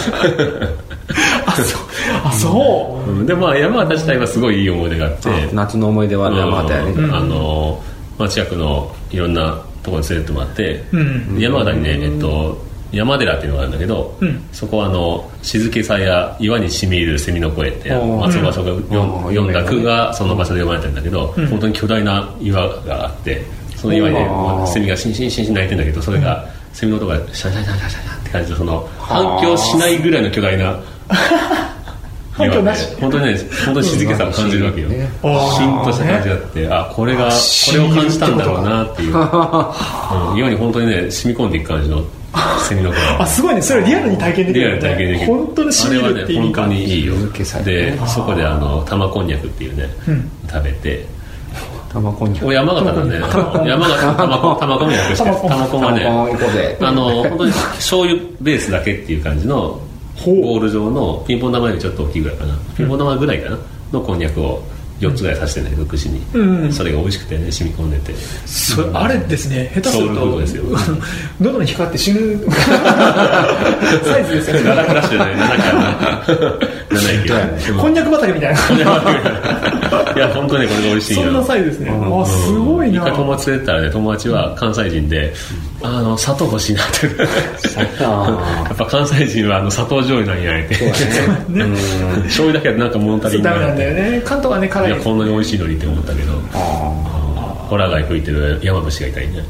[1.45, 1.81] あそう
[2.23, 3.11] あそう。
[3.11, 3.25] ん。
[3.25, 5.29] でまあ山形自体はすごいいい思い出があって。
[5.29, 6.91] あ夏の思い出は山形やね。
[6.91, 7.15] うん。
[7.15, 7.81] あの、
[8.17, 11.37] まあ、近くのいろんなところに連れてもらって、うん。
[11.39, 12.57] 山形にね、えっと、
[12.91, 14.41] 山寺っていうのがあるんだけど、うん。
[14.51, 23.43] そこはあの静けさや岩にしみる蝉の声って松尾芭蕉が読んだ句がその場所で読まれてるんだけど、本当に巨大な岩があって
[23.75, 24.67] その岩にねおー。
[24.67, 26.45] セミがシンシンシンシン鳴いてんだけどそれが
[26.77, 30.79] セミの音がシャシャシャシャシャって感じでその反響しないぐらいの巨大な
[32.31, 32.95] 反響なし。
[33.01, 35.09] 本当にね本当に静けさを感じるわけよ、ね。
[35.23, 42.03] シーンとした感じがあってあこれがこれを感じたんだろうなっていう、うん、岩に本当にね染み込んでいく感じの
[42.69, 42.99] セミの声。
[43.17, 43.61] あすごいね。
[43.63, 45.25] それリアルに体験できリアるルに体験できる。
[45.25, 47.13] 本当にしみるっていうあれはね本当にいいよ。
[47.65, 47.97] で。
[48.05, 50.29] そこであの玉こんにゃくっていうね、ん。
[50.47, 51.16] 食べて
[51.89, 52.47] 玉こんにゃく。
[52.47, 53.15] 俺山形のね
[53.69, 56.77] 山形の玉こ玉こんにゃくして玉こん玉こんはね。
[56.81, 59.81] あの本当に醤油ベースだけっていう感じの
[60.25, 62.55] ボール状のピンポン玉よりちょっと大きいぐらいかな。
[62.75, 63.57] ピンポン玉ぐらいかな。
[63.91, 64.61] のこんにゃくを
[64.99, 66.73] 4つぐらい刺してんだけど串に、うん。
[66.73, 68.13] それが美味しくてね染み込んでて。
[68.45, 70.63] それあれですね下手するとですよ。
[71.39, 72.39] 喉に光って死ぬ。
[74.03, 74.71] サイズですよね。
[74.71, 78.59] 7クラッシュでね7か7駅でもこんにゃく畑みたいな。
[80.15, 81.23] いや本当にねこれが美味しいよ。
[81.23, 81.91] そんなサイズですね。
[81.91, 83.11] あすごいな。
[83.11, 85.33] 友達連れてったらね友達は関西人で
[85.81, 88.05] あの砂糖欲しいなって。
[88.05, 90.75] あ やっぱ関西人はあの砂糖醤油なんやって。
[92.23, 94.21] 醤油だけはなんか物足りんダメなんだなってよね。
[94.25, 94.91] 関東がね辛い。
[94.91, 96.33] いやこんなに美味しいのにって思ったけど。
[97.67, 99.43] ホラ貝吹いてる山伏がいたりね。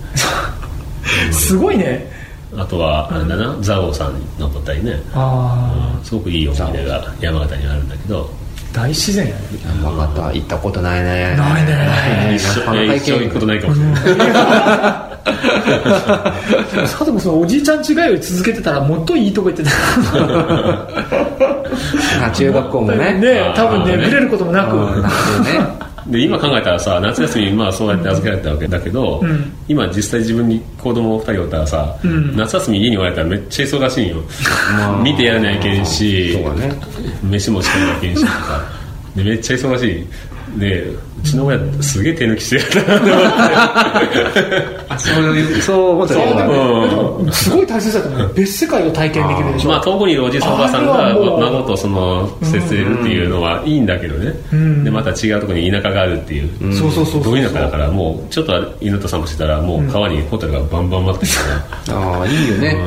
[1.31, 2.09] すごいね
[2.55, 8.29] あとはあれだな蔵王さんに登ったりねあすごくいい思い出が山形にあるんだけど。
[8.43, 9.39] あ大自然やね。
[9.65, 11.35] 山形行ったことないね。
[11.35, 12.35] ないね。
[12.35, 12.97] 一緒なかなか行けん。
[12.97, 13.95] 一生行くことないかもしれない。
[16.83, 19.71] 佐藤もそのおじいちゃん違いより続けてたらもっといいとこ行ってた。
[22.27, 23.13] あ中学校もね。
[23.13, 24.75] ね多分ねあーブレることもなく。
[24.75, 25.01] うん。
[25.01, 25.09] ね
[26.09, 29.53] で今考えたらさ夏休みまあそうやって預けられたわけだけど、ん。
[29.67, 31.97] 今実際自分に子供2人おったらさ、
[32.35, 34.23] 夏休み家におられたらめっちゃ忙しいんよ、
[35.03, 36.73] 見てやらないけんしそうだね。
[37.23, 38.77] 飯も作らないけんしとか。
[39.15, 40.07] でめっちゃ忙しい
[40.57, 44.77] でうちの親すげえ手抜きしてやったなって思って。
[44.89, 45.11] あそ
[45.73, 47.31] う思ったらうん。
[47.31, 48.33] すごい大切だと思う。
[48.33, 54.33] 別世界を体験できるでしょ、まあ、遠くにいるおじいさんおばあさんが孫とその接するっていうのはいいんだけどね、
[54.83, 61.31] でまた違うところに田舎があるっていう、そうそうそうそうど田舎だからもうちょっと犬と散歩してたらもう川にホテルがバンバン待ってる
[61.91, 62.77] かああいいよね。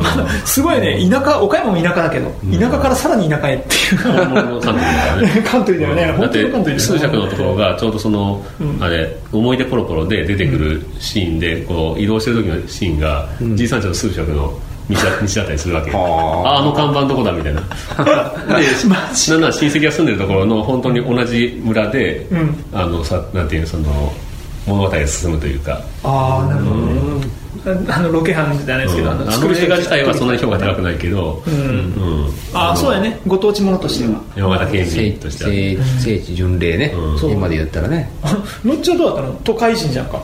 [0.44, 4.16] すごいね田舎岡山も田舎だけど、田舎からさらに田舎へっていう。
[4.16, 5.42] ら本物の関東だからね。
[5.42, 6.18] カントリーだよね。
[6.20, 8.44] だって数尺のところがちょうどその、
[8.80, 14.52] あれ思い出ポロポロで出てくるシーンでこう移動してる時のシーンが、じいさんちの数尺の
[14.88, 15.90] 道だ道だったりするわけ。
[15.90, 15.98] よ
[16.46, 16.58] あ。
[16.58, 17.60] あの看板どこだみたいな。
[18.00, 18.66] で
[19.30, 22.26] なんなら親戚が住んでるところの本当に同じ村で、
[22.72, 24.12] あのさなんていうのその
[24.66, 27.26] 物語が進むというか、ああなるほどね、
[27.88, 32.28] あのロケハンじゃないですけど、あの作る人映画自体はそんなに評価高くないけど、うん。
[32.54, 33.18] ああそうやね。
[33.26, 35.50] ご当地ものとしては、山形県聖民としては
[36.00, 36.92] 聖聖地巡礼ね。
[36.94, 37.30] うん。
[37.32, 38.10] 今で言ったらね。
[38.64, 39.40] のっちはどうだったの？
[39.42, 40.22] 都会人じゃんか。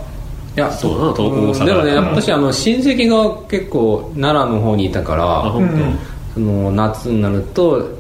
[0.57, 5.99] いやそうだな東北大阪でもね私あの親戚が結構奈良の方にいたかあら本
[6.33, 7.96] その夏になると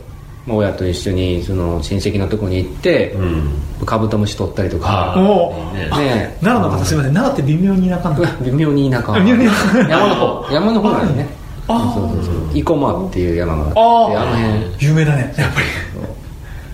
[0.46, 3.86] まあ親と一緒にその親戚のとこに行って当うん。
[3.86, 5.14] カブトムシ取ったりとか。
[5.74, 7.14] ねね奈良の方すみません。
[7.14, 8.10] 奈良って微妙に田舎
[8.44, 9.16] 微妙に田舎。
[9.18, 10.46] 山の方。
[10.52, 11.28] 山の方なんよね。
[11.68, 14.86] あそうそうそう生駒っていう山があってああの辺。
[14.86, 15.66] 有名だねやっぱり。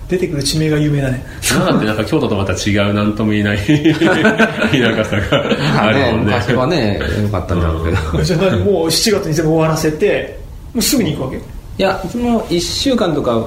[0.08, 1.24] 出てくる地名が有名だね。
[1.48, 5.42] 奈良ってなんか京都とまた違う何とも言えない 田舎さが
[5.74, 6.34] まあるもんね。
[6.34, 7.96] 昔はねよかったんだろうけど。
[8.22, 10.38] じゃあ何もう7月に全部終わらせて
[10.74, 11.38] もうすぐに行くわけ？
[11.78, 13.46] いやその1週間とか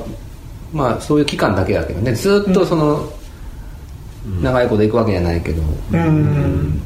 [0.74, 2.14] まあそういう期間だけだけどね。
[2.14, 3.10] ずっとその、
[4.42, 5.62] 長いこと行くわけじゃないけど、
[5.92, 6.82] うん。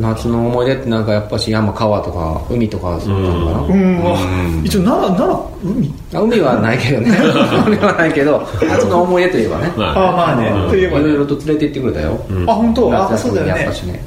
[0.00, 5.94] 夏の思い出ってなんかやっぱし山川とか海とかそうなのかな、うん、一応奈良奈良海？
[6.14, 7.10] あ海はないけどね。
[7.66, 9.72] 海はないけど夏の思い出といえばね。
[9.76, 10.70] まああまあね、うん。
[10.70, 11.04] といえばね。
[11.04, 12.96] いろいろと連れて行ってくれたよ、あ本当？
[12.96, 14.02] あ夏そうだよねやっぱしね。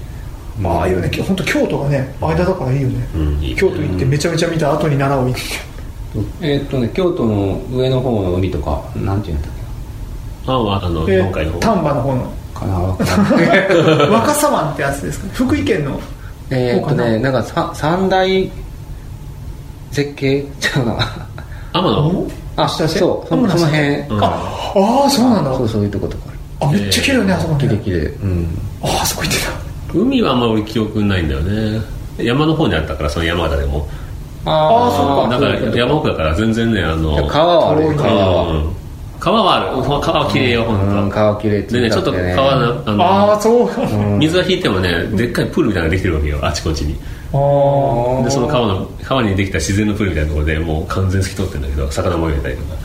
[0.60, 1.12] まあいいよね。
[1.26, 3.08] 本当京都がね間だからいいよね、
[3.56, 5.69] 京都行ってめちゃめちゃ見た後に奈良を行って
[6.42, 9.52] えーっとね京都の上の方の海とかなんていうんだっ
[10.48, 11.60] あああの日で本海の方。
[11.60, 12.34] 丹波の方の。
[12.54, 12.76] けかな
[14.12, 15.28] 若狭湾ってやつですか？
[15.34, 16.00] 福井県の
[16.50, 18.52] えーっとねなんかさ三大
[19.92, 20.44] 絶景？
[20.60, 20.98] ちゃうな。
[21.74, 22.28] 天野？
[22.58, 24.24] あそうその辺、うん。
[24.24, 24.28] あ
[24.76, 25.54] ああそうなんだ。
[25.56, 26.24] そうそういうとことか。
[26.62, 27.60] あめっちゃ綺麗よねあそこね。
[27.62, 28.48] 綺麗綺麗うん。
[28.84, 29.52] ああそこ行ってた。
[29.94, 31.82] 海はあんまり記憶ないんだよね。
[32.18, 33.88] 山の方にあったからその山形でも
[34.50, 35.40] あそうか。
[35.40, 37.88] だから山奥だから全然ねあの川はあるよ。
[37.90, 38.52] 遠いね川は。
[38.52, 38.76] うん。
[39.20, 39.84] 川はある。
[39.84, 43.70] ほん川は綺麗ようん本川綺麗当でねちょっと川のあのああそう。
[43.70, 46.98] あ水が引いてもねでっかいプールみたいなのができてるわけよあちこちに。
[47.32, 52.80] あでその川の川にできた自然のプールみたいなところでもう完全透き通ってるんだけど魚も入れたりとか。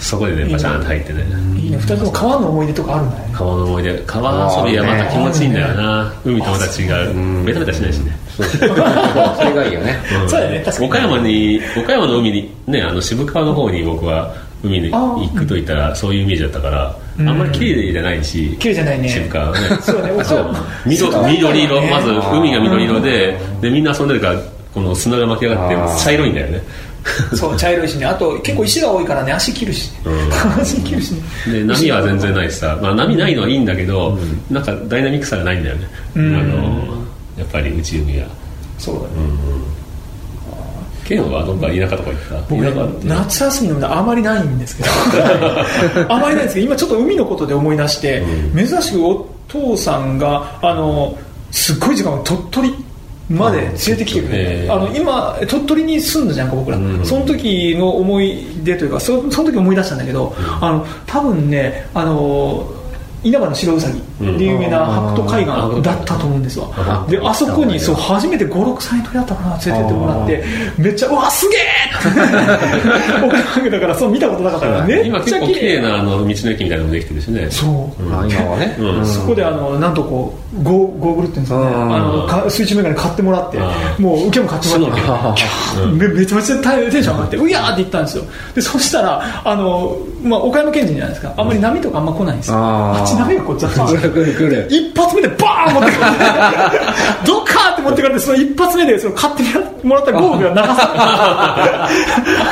[0.00, 1.22] そこでねバシャーンと入ってね。
[1.56, 1.76] いいね。
[1.78, 3.30] 二人とも川の思い出とかあるんだね。
[3.32, 4.02] 川の思い出。
[4.06, 6.12] 川遊びはまた気持ちいいんだよな。
[6.24, 9.96] 海とまた違うベタベタしないしねそうそれがいいよね。
[10.22, 10.28] うん。
[10.28, 10.62] そうだね。
[10.64, 10.88] 確かに。
[10.88, 19.08] 岡山に岡山の海にねあの渋川の方に僕は海に行くと言ったらそういうイメージだったからあんまり綺麗じゃないし綺麗じゃないね。
[19.08, 19.68] 渋川はね。
[19.80, 20.24] そうだね。
[20.24, 20.54] そう
[20.86, 21.90] 緑色ね。
[21.90, 24.40] まず海が緑色ででみんな遊んでるから
[24.74, 26.62] この砂が巻き上がって茶色いんだよね。
[27.36, 28.04] そう茶色いしね。
[28.04, 29.32] あと結構石が多いからね。
[29.32, 29.92] 足切るし、
[30.60, 31.22] 足切るしね。
[31.52, 34.18] で波は全然ないしさ、まあ、波ないのはいいんだけど、
[34.50, 36.95] なんかダイナミックさがないんだよね、あの
[37.36, 38.26] やっぱり内海は。
[38.78, 39.06] そうだね、
[41.06, 42.40] ケンはどっか田舎とか行った？
[42.48, 42.72] 僕ね
[43.04, 44.88] 夏休みのあまりないんですけど。
[46.12, 48.22] あまりないんですけど今ちょっと海のことで思い出して、
[48.54, 51.16] 珍しくお父さんがあの
[51.50, 52.74] すっごい時間を鳥取
[53.30, 62.68] まで連れてきてくれて、あの今鳥取に住んだじゃんか僕ら、その時の思い出というかそその時思い出したんだけど、あの多分ねあの
[63.28, 64.00] 稲葉の白ウサギ
[64.36, 70.44] で有名な白土海岸だったと思うんですわ、であそこにそう初めて56歳の時だったかな連れてってもらって
[70.78, 71.60] めっちゃうわすげえ
[73.26, 77.50] 岡山県だからそう見たことなかったからめ今っちゃ綺結構綺麗麗なあの道の駅みたいなのもできてるしね。
[77.50, 79.06] そう、あ今はね、うん。
[79.06, 81.66] そこであのなんとこうゴーゴーグルっていうんですかね。
[81.66, 86.56] うんあのか水中メガネ買ってもらってうもう受けも買ってもらってキャーめめちゃめちゃ
[86.90, 88.24] テンション上がってうやーって言ったんですよ。
[88.54, 91.34] でそしたらあの、まあ、岡山県人じゃないですか。
[91.36, 92.56] あんまり波とかあんま来ないんですよ
[93.16, 96.16] ち足鍋がこうザッ来る来る来る一発目でバーン持ってかれ
[96.78, 96.86] て
[97.26, 99.48] ドカーって持ってかれてその一発目でその勝手に
[99.82, 101.88] もらったゴーグが流さ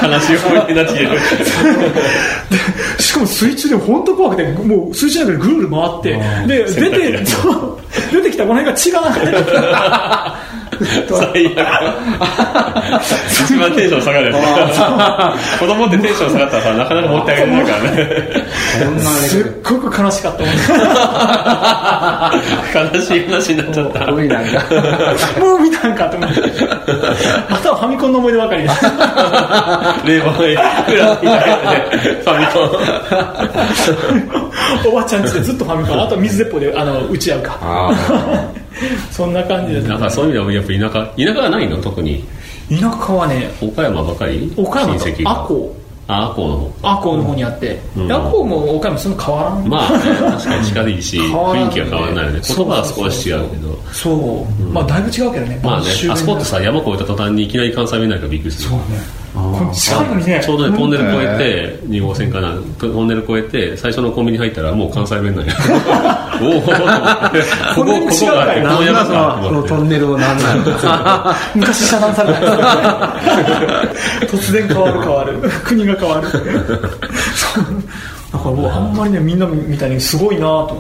[0.02, 1.10] 悲しい思いになってきてる。
[1.10, 7.24] れてしかも水中で本当怖くてもう水中の中でぐるぐる回ってで出て
[8.12, 9.50] 出てきたこの辺が血が流れて
[11.08, 11.66] 最悪。
[13.44, 14.34] 一番テンション下がる。
[15.58, 18.08] 子供ってテンション下がったらさ、なかなか持ってあげれないからね。
[19.28, 20.44] すっごく悲しかった
[22.74, 24.10] 悲しい話になっちゃった。
[24.12, 24.50] 無理なんか
[25.40, 26.40] もう見たんかと思って
[27.48, 30.56] あとはファミコンの思い出ばかりで冷房で、
[30.86, 32.74] クラスに入って、ファミコン。
[34.86, 37.90] おばちゃんちでずっとファミコンあとは水鉄砲であの打ち合うかあ
[39.10, 41.76] そんな感じでなんかそういう意味ではやっぱ田舎、田舎はないの？
[41.78, 42.24] 特に。
[42.70, 44.52] 田舎はね岡山ばかり？
[44.56, 46.72] 岡山と阿公あ、阿公の方。
[46.82, 48.12] 阿公の方にあってうん。
[48.12, 49.68] 阿公も岡山そんな変わらん。
[49.68, 49.98] まあね、
[50.32, 52.40] 確かに近いし、 雰囲気が変わらないよね。
[52.46, 53.78] 言葉は少し違うけど。
[53.92, 55.58] そう、まあだいぶ違うけどね。
[55.62, 55.86] まあね。
[56.10, 58.70] あそこってさ、山越えた途端にいきなり関西弁になるからびっくりする。
[59.34, 60.40] これ近いのにね。
[60.44, 65.54] ちょうどね、トンネル越えて、2号線かな、トンネル越えて、最初のコンビニ入ったらもう関西弁なんや。
[66.40, 66.78] おお、ここ、
[67.74, 69.62] こここんなに違うかいここの。
[69.64, 70.62] トンネルをなんなの
[71.54, 72.40] 昔遮断された
[74.30, 75.50] 突然変わる変わる。
[75.64, 76.28] 国が変わる。
[78.32, 80.72] だからもうあんまりねみんなみたいにすごいなと思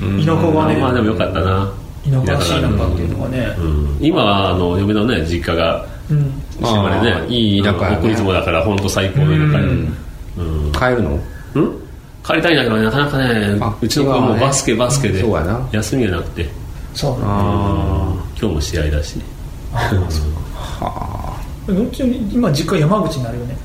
[0.00, 0.36] うんですよ。
[0.36, 0.76] 田舎はね。
[0.76, 1.70] まあでもよかったな。
[2.04, 3.54] 田舎らしい田舎っていうのがね。
[3.58, 3.96] うん。
[4.00, 6.32] 今は、あの、嫁のね、実家が、うん。
[6.60, 7.26] 島根ね。
[7.28, 7.96] いい田舎やね。
[7.98, 10.72] 国立もだから、本当最高の田舎やうん。
[10.72, 11.18] 帰るの？
[11.54, 11.78] うん？
[12.24, 15.68] 帰りたいんだけどねなかなかねあうちの子はもうバスケバスケでそうやな。
[15.72, 16.48] 休みがなくて。
[16.94, 17.18] そう。
[17.18, 19.20] ねあ今日も試合だし。
[21.66, 23.56] どっちに今実家山口になるよね。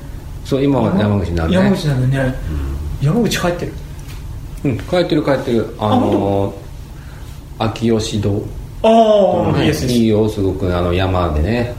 [0.44, 1.56] そう今は山口になるね。
[1.56, 2.34] 山口になるよね。
[3.00, 3.72] 山口帰ってる。
[4.64, 5.74] うん帰ってる帰ってる。
[5.78, 6.54] あの
[7.60, 8.42] 秋吉堂
[8.82, 11.74] ああイエスいいよすごくあの山でね。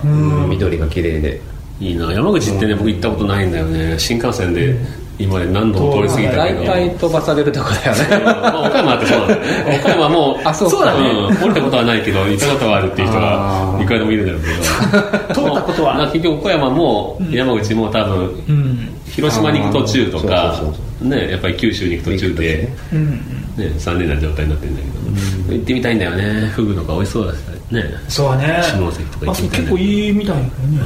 [0.47, 1.41] 緑が綺麗で。
[1.79, 3.97] いいな山口ってね僕行ったことないんだよね。
[3.97, 4.75] 新幹線で
[5.17, 6.59] 今まで何度も通り過ぎたけど。
[6.65, 8.25] 大体飛ばされるとこだよね。
[8.25, 9.79] まあ岡山ってそうだよね。
[9.79, 11.09] 岡山はもうあそうだね。
[11.09, 15.43] うん、降りたことはないけど行ったことはあるっていう人がいくらでもいるんだろうけど。
[15.47, 15.93] 通ったことは。
[15.95, 18.88] まあ結局岡山も山口も多分うん
[19.19, 23.11] 広島に行く途中とかあーそうそうねやっぱり九州に行く途中で、うん
[23.57, 26.47] ね、残念な状態になってるんだけど、行ってみたいんだよね。
[26.47, 27.37] フグとか美味しそうだし
[27.71, 27.83] ね。
[28.07, 28.61] そうね。
[28.63, 30.77] 下関とか行あってみたいねそう結構いいみたいだけどね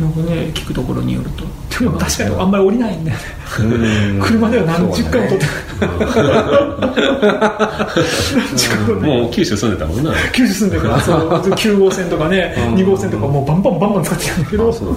[0.00, 1.44] なんかね聞くところによると
[1.80, 3.24] でも確かにあんまり降りないんだよね。
[4.22, 5.46] 車では何十回も撮って。
[9.00, 9.06] ね。
[9.06, 10.12] もう九州住んでたもんな。
[10.32, 14.72] 九州住んでるからそう9号線とかね2号線とかもうバンバンバンバン使ってるんだけど。
[14.72, 14.88] そう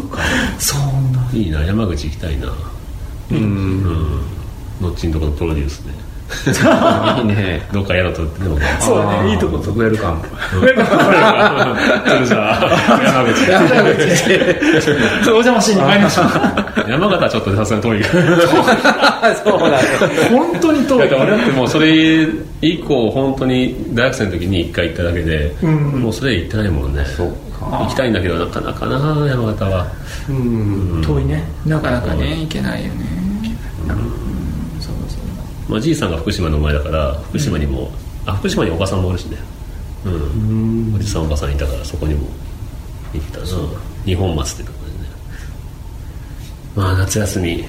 [1.13, 2.51] なんいいな山口行きたいな。
[3.31, 3.83] うん。
[4.81, 5.91] のっちんとこのプロデュースで
[7.19, 7.61] いいね。
[7.73, 8.57] どっかやろうとってでも。
[8.79, 10.21] そうだねいいとこウェルカム
[10.51, 10.73] それ
[12.25, 13.45] じゃあ山口。
[15.23, 16.25] そうお邪魔しに参りましょう
[16.89, 18.03] 山形はちょっとさすがに遠い。
[18.03, 19.69] そうだ。
[19.69, 19.77] ね
[20.31, 20.99] 本当に遠い。
[20.99, 22.27] だから俺だってもうそれ
[22.61, 27.03] 以降本当に大学生の時に一回行っただけで、もうそれ行ってないもんね。
[27.05, 28.95] そう行きたいんだけどなかなかな。
[29.27, 29.87] 山形は。
[30.27, 31.43] 遠いね。
[31.65, 33.19] なかなかね行けないよね
[35.69, 37.91] まあ、じいさんが福島の前だから福島にも、
[38.25, 39.37] あ福島におばさんもおるしね。
[40.05, 40.95] うん。
[40.95, 42.27] おじさんおばさんいたからそこにも
[43.13, 43.45] 行ったな。
[44.05, 45.09] 二本松ってところでね。
[46.75, 47.65] まあ夏休み、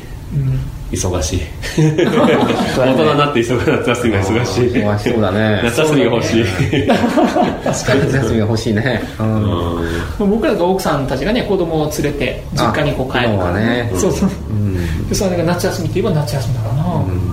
[0.93, 1.41] 忙しい。
[1.77, 4.65] 大人になって忙夏休みが忙しい。
[4.69, 5.61] 忙しそうだね。
[5.65, 6.45] 夏休みが欲しい。
[7.65, 9.03] 夏休みが欲しいね。
[9.19, 10.31] うん。
[10.31, 13.93] 僕らが奥さんたちがね子供を連れて実家にこう帰るあ今はね。
[13.97, 14.31] そうそう。
[15.09, 16.83] でそれが夏休みって言えば夏休みだからな。
[16.85, 17.30] そうなだけどね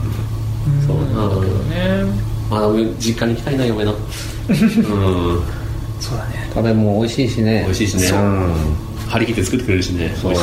[2.49, 2.67] まだ
[2.99, 3.93] 実家に行きたいな嫁の。
[3.93, 3.97] うん。
[5.99, 6.49] そうだね。
[6.53, 7.63] 食べ物美味しいしね。
[7.65, 8.17] 美味しいしね。
[8.17, 8.21] う。
[8.21, 10.09] ん張り切って作ってくれるしね。
[10.15, 10.33] そう。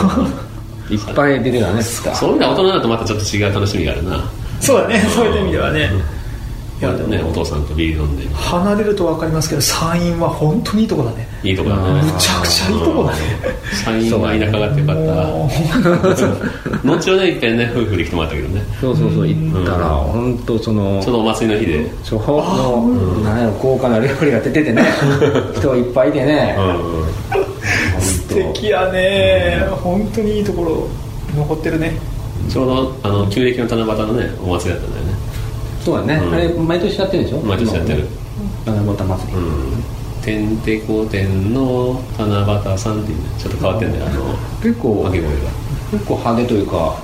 [0.90, 0.96] い。
[0.96, 4.30] っぱい出るよねそういうのは大人だとまたちょっと違う楽しみがあるな。
[4.60, 5.00] そうだね。
[5.00, 5.90] そういう意味ではね
[6.84, 7.22] いやでもね。
[7.22, 8.28] お父さんとビール飲んで。
[8.34, 11.26] 離れると分かりますけど山陰は本当にいいとこだね。
[11.42, 12.02] いいとこだね。
[12.02, 13.18] むちゃくちゃいいとこだね。
[13.84, 16.86] 山陰は田舎があってよかもった。
[16.86, 18.62] 後ほどね一回ね夫婦で来てもらったけどね。
[18.80, 21.90] そうそうそう行ったら本当そのちょうどお祭りの日で。
[22.02, 24.84] 初歩のなんやろ豪華な料理が出ててね。
[25.56, 26.56] 人いっぱいいてね。
[28.00, 29.66] 素敵やね。
[29.82, 30.88] 本当にいいところ
[31.36, 31.98] 残ってるね。
[32.50, 35.13] ちょうどあの旧暦の七夕のねお祭りだったんだよね
[35.84, 36.14] そうだね。
[36.14, 36.34] うん。
[36.34, 37.38] あれ毎年やってるでしょ？
[37.40, 38.06] 毎年やってる。
[38.64, 39.38] 七夕祭り
[40.24, 40.56] てん。
[40.58, 44.06] てこ店の七夕さんっていうねちょっと変わってんだよ。
[44.06, 44.24] あの
[44.62, 45.50] 結構掛け声が。
[45.92, 46.96] 結構派手というか。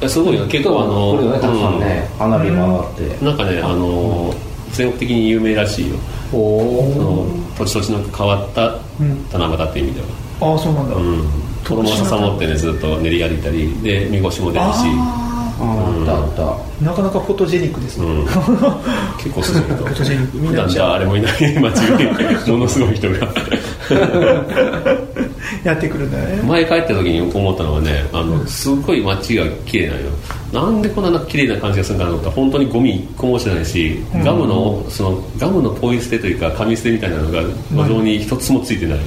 [0.00, 0.46] やすごいよ。
[0.46, 3.02] 結構あのこれよねたくさんね、花火も上がって。
[3.02, 3.26] うん。
[3.26, 4.34] なんかねあの
[4.72, 5.96] 全国的に有名らしいよ。
[6.32, 7.26] おおその
[7.56, 9.24] 土地土地の変わったうん。
[9.32, 10.06] 七夕っていう意味では。
[10.52, 11.24] ああそうなんだ、うん。
[11.64, 14.80] 衣の笹持ってねずっと練り歩いたりでみこしも出るし
[16.82, 18.26] なかなかフォトジェニックですね、うん。
[19.18, 19.62] 結構すごい。
[19.62, 20.38] フォトジェニック。
[20.38, 20.94] 普段なじゃあ。
[20.94, 23.16] あれもいない街にものすごい人が。
[25.62, 26.42] やってくるんだよね。
[26.42, 30.06] 前帰った時に思ったのはねあのすごい街が綺麗なのよ。
[30.52, 37.42] なんでこんな綺麗な感じがするんかなと思ったら本当にゴミ一個も落ちてないし、ガムのそのガムのポイ捨てというか紙捨てみたいなのが
[37.72, 38.98] 路上に一つもついてない、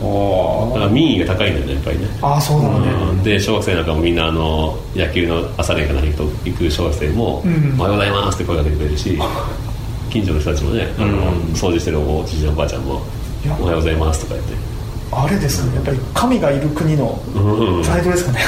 [0.00, 2.06] だから民意が高いんだよねやっぱりね。
[2.20, 3.22] ああそうだね、うん。
[3.22, 9.18] で小学生なんかもみんなあの野球の朝練か何かと行く小学生も「うんおはようございます」って声かけてくれるし
[10.10, 13.02] 近所の人たちもねあの、掃除してるおじいちゃんおばあちゃんも
[13.44, 14.74] いや「おはようございます」とか言って。
[15.16, 18.40] あれですかねやっぱり神がいる国のうんプライドですかね。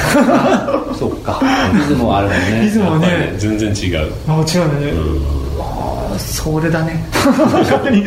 [0.99, 1.41] そっか。
[1.73, 2.61] リズムはあるもんね。
[2.61, 3.07] リズムはね。
[3.07, 5.61] ね全然違う、あ違うんだね、うん。
[5.61, 7.05] ああそれだね。
[7.13, 8.05] 勝手に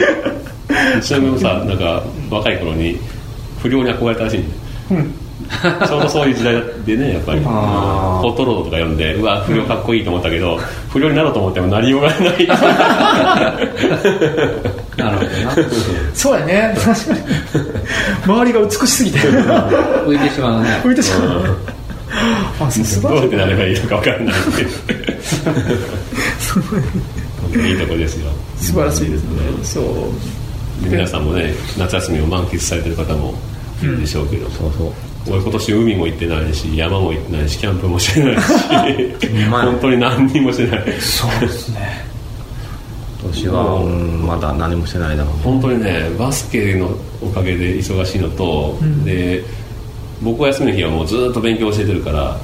[1.03, 2.99] ちなみにさなんか若い頃に
[3.62, 5.14] 不良に憧れたらしいんだようん。
[5.86, 6.54] ちょうどそういう時代
[6.84, 7.40] でねやっぱり。
[7.40, 7.50] ホ
[8.30, 10.58] ットロードとか読んでうわ不良かっこいいと思ったけど
[10.90, 12.46] 不良になろうと思ってもなりようがない。
[14.96, 15.52] なるほどな。
[16.14, 16.76] そうやね。
[16.76, 17.20] 確かに
[18.24, 19.18] 周りが美しすぎて。
[19.18, 20.80] 浮いてしまうね。
[20.84, 21.56] 浮いてしまう。
[22.61, 23.28] あそう素どうや晴らしい。
[23.28, 24.64] ってなればいいのか分からないってい
[27.64, 27.68] う。
[27.68, 28.30] いいとこですよ。
[28.56, 29.40] 素晴らしいですね。
[29.62, 29.84] そう。
[30.84, 33.34] で皆さんもね夏休みを満喫されてる方も
[33.81, 34.93] でしょうけど、そうそう。
[35.28, 38.43] 俺今年海も行ってないし山も行ってないしキャンプもしてないし。
[39.51, 41.01] 本当に何にもしてない。
[41.01, 42.05] そうですね。
[43.22, 45.41] 今年は、うん、まだ何もしてないだろうね。
[45.43, 49.45] 本当にねバスケのおかげで忙しいのと、で
[50.22, 52.37] 僕は休みの日はもうずっと勉強教えてるから。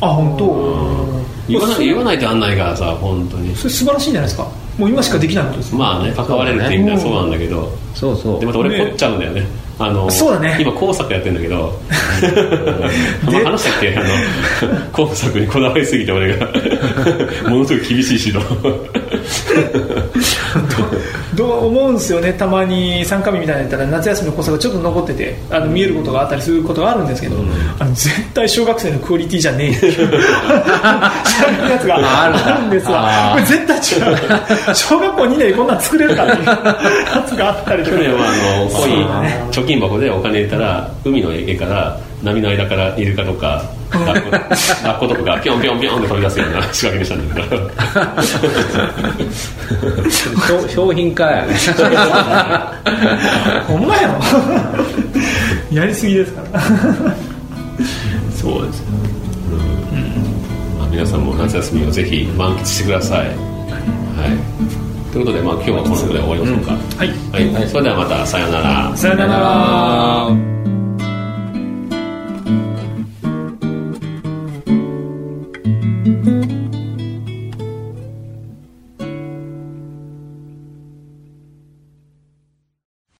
[0.00, 1.06] あ本当？
[1.48, 3.54] 言わない言わないとやんないからさ本当に。
[3.54, 4.48] それ素晴らしいんじゃないですか？
[4.78, 8.40] もう今しかできないことですまあね関われるっていう意味ではそうなんだけど、そうそう。
[8.40, 8.86] でまた俺ね。
[8.86, 9.46] 凝っちゃうんだよね
[9.78, 10.56] あのそうだね。
[10.60, 11.78] 今工作やってんだけど。
[13.24, 13.94] ま あ話したっけ？
[13.94, 14.06] あの
[14.92, 16.46] 工作にこだわりすぎて俺が。
[17.50, 18.56] ものすごい厳しい指導。
[21.34, 22.32] どう思うんですよね？
[22.32, 27.36] たまに参加日みたいなのやったら夏休みのコースがちょっと残っててあの見えることがあったりすることがあるんですけど、
[27.78, 29.76] あの絶対小学生のクオリティじゃねえ。
[29.76, 30.10] っていう
[31.70, 33.30] やつがあるんですわ。
[33.34, 33.80] これ絶対違
[34.14, 34.74] う。
[34.74, 36.54] 小学校2年でこんなん作れるかっていうや
[37.28, 37.96] つがあったりとか。
[37.96, 39.06] 去年はあのここに
[39.66, 44.22] 貯金箱でお金入れたら海の家から波の間からイルカとか ラッ
[44.98, 47.68] コとかがピョンピョンピョンって飛び出すような仕掛けにしたんだけど。
[50.46, 51.54] 商 商品化やね。
[53.66, 54.20] ほんまやろ。
[55.70, 56.60] やりすぎですから。
[58.34, 58.86] そうですよ、
[60.78, 63.28] まあ、皆さんも夏休みをぜひ満喫してください、はい、
[65.16, 67.08] ということで、まあ、今日はこのぐらいで終わりましょうか、はい。
[67.54, 68.96] はい、それではまたさようなら。
[68.96, 70.55] さよなら